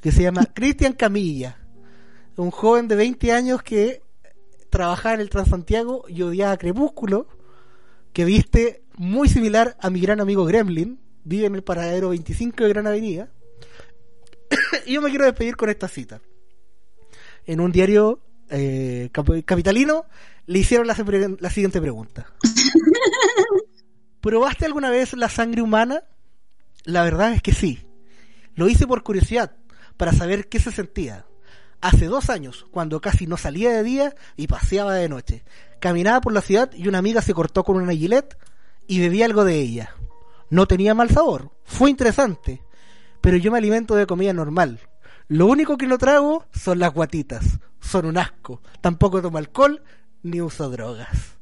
[0.00, 1.58] que se llama Cristian Camilla,
[2.36, 4.02] un joven de 20 años que
[4.70, 7.28] trabajaba en el Transantiago y odiaba a Crepúsculo,
[8.12, 12.68] que viste muy similar a mi gran amigo Gremlin, vive en el paradero 25 de
[12.68, 13.28] Gran Avenida.
[14.86, 16.20] y yo me quiero despedir con esta cita.
[17.46, 20.04] en un diario eh, cap- capitalino,
[20.46, 20.94] le hicieron la,
[21.40, 22.26] la siguiente pregunta.
[24.20, 26.02] ¿Probaste alguna vez la sangre humana?
[26.84, 27.86] La verdad es que sí.
[28.54, 29.56] Lo hice por curiosidad,
[29.96, 31.26] para saber qué se sentía.
[31.80, 35.44] Hace dos años, cuando casi no salía de día y paseaba de noche.
[35.80, 38.36] Caminaba por la ciudad y una amiga se cortó con una gilet
[38.86, 39.94] y bebí algo de ella.
[40.50, 42.62] No tenía mal sabor, fue interesante,
[43.20, 44.80] pero yo me alimento de comida normal.
[45.28, 48.62] Lo único que no trago son las guatitas, son un asco.
[48.80, 49.82] Tampoco tomo alcohol
[50.22, 51.36] ni uso drogas.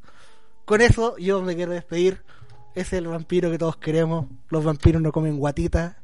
[0.65, 2.23] Con eso yo me quiero despedir.
[2.75, 4.27] Es el vampiro que todos queremos.
[4.49, 5.97] Los vampiros no comen guatitas.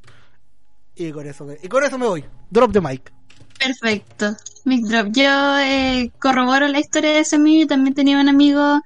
[0.95, 2.25] Y con eso me, y con eso me voy.
[2.51, 3.13] Drop the mic.
[3.59, 4.37] Perfecto.
[4.65, 5.09] Mic drop.
[5.13, 8.83] Yo eh, corroboro la historia de ese amigo también tenía un amigo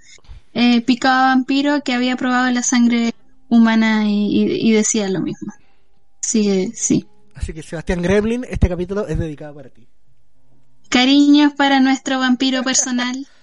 [0.54, 3.12] eh, picado vampiro que había probado la sangre
[3.54, 5.52] humana y, decía lo mismo.
[6.22, 7.06] Así que sí.
[7.34, 9.86] Así que Sebastián Gremlin, este capítulo es dedicado para ti.
[10.88, 13.26] Cariños para nuestro vampiro personal.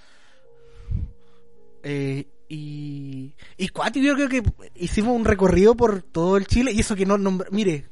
[1.83, 4.43] Eh, y, y Cuati, yo creo que
[4.75, 7.89] hicimos un recorrido por todo el Chile y eso que no nombra, mire,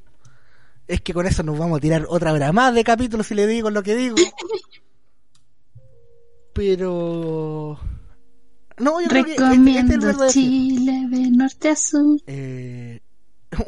[0.90, 3.48] es que con eso nos vamos a tirar otra hora más de capítulos si le
[3.48, 4.16] digo lo que digo.
[6.54, 7.80] Pero
[8.80, 10.32] no, yo creo que este, este es el Recomiendo verdadero.
[10.32, 12.20] Chile de norte a sur.
[12.28, 13.00] Eh,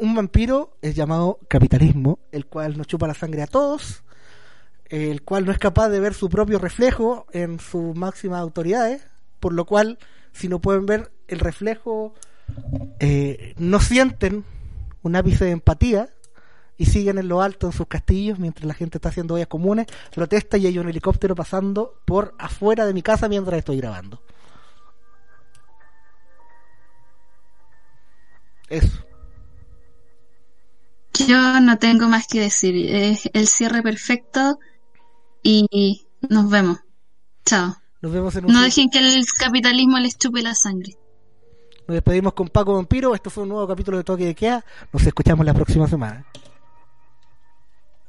[0.00, 4.02] un vampiro es llamado capitalismo, el cual nos chupa la sangre a todos,
[4.86, 9.02] el cual no es capaz de ver su propio reflejo en sus máximas autoridades,
[9.40, 9.98] por lo cual,
[10.32, 12.14] si no pueden ver el reflejo,
[13.00, 14.44] eh, no sienten
[15.02, 16.10] un ápice de empatía
[16.76, 19.86] y siguen en lo alto en sus castillos mientras la gente está haciendo ollas comunes,
[20.14, 24.22] protesta y hay un helicóptero pasando por afuera de mi casa mientras estoy grabando.
[28.72, 29.04] Eso.
[31.28, 32.74] Yo no tengo más que decir.
[32.90, 34.58] Es el cierre perfecto
[35.42, 36.78] y nos vemos.
[37.44, 37.76] Chao.
[38.00, 40.96] Nos vemos en un No dejen que el capitalismo les chupe la sangre.
[41.86, 43.14] Nos despedimos con Paco Vampiro.
[43.14, 44.64] Esto fue un nuevo capítulo de Toque de Queda.
[44.90, 46.24] Nos escuchamos la próxima semana.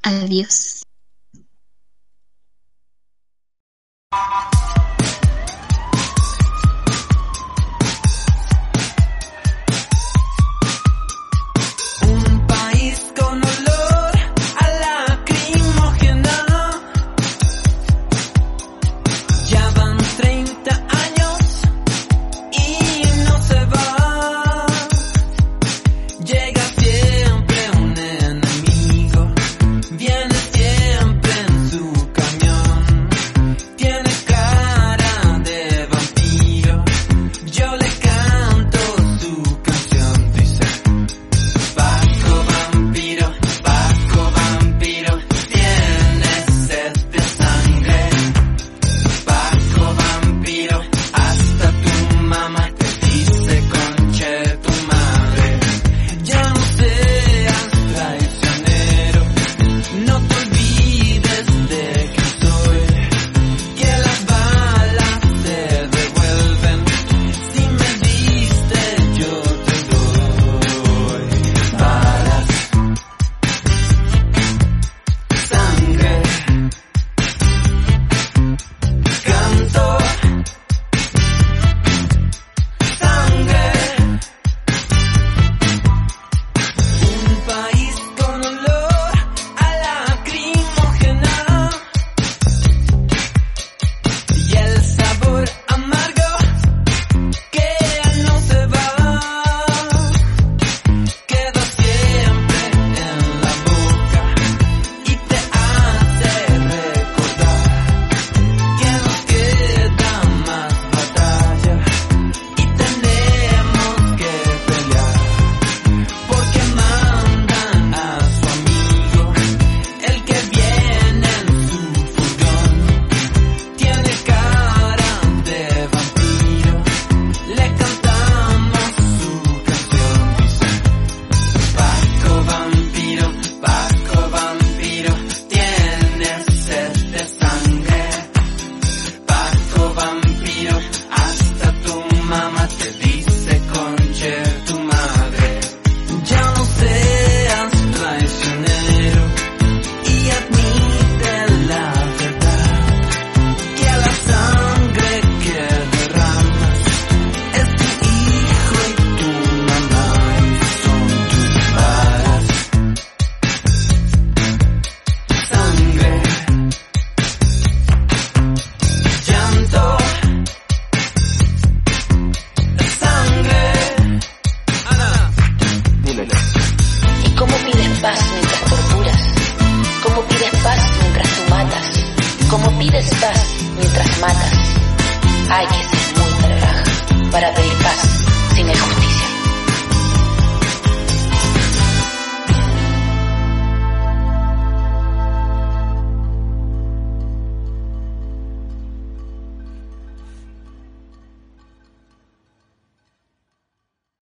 [0.01, 0.83] Adiós.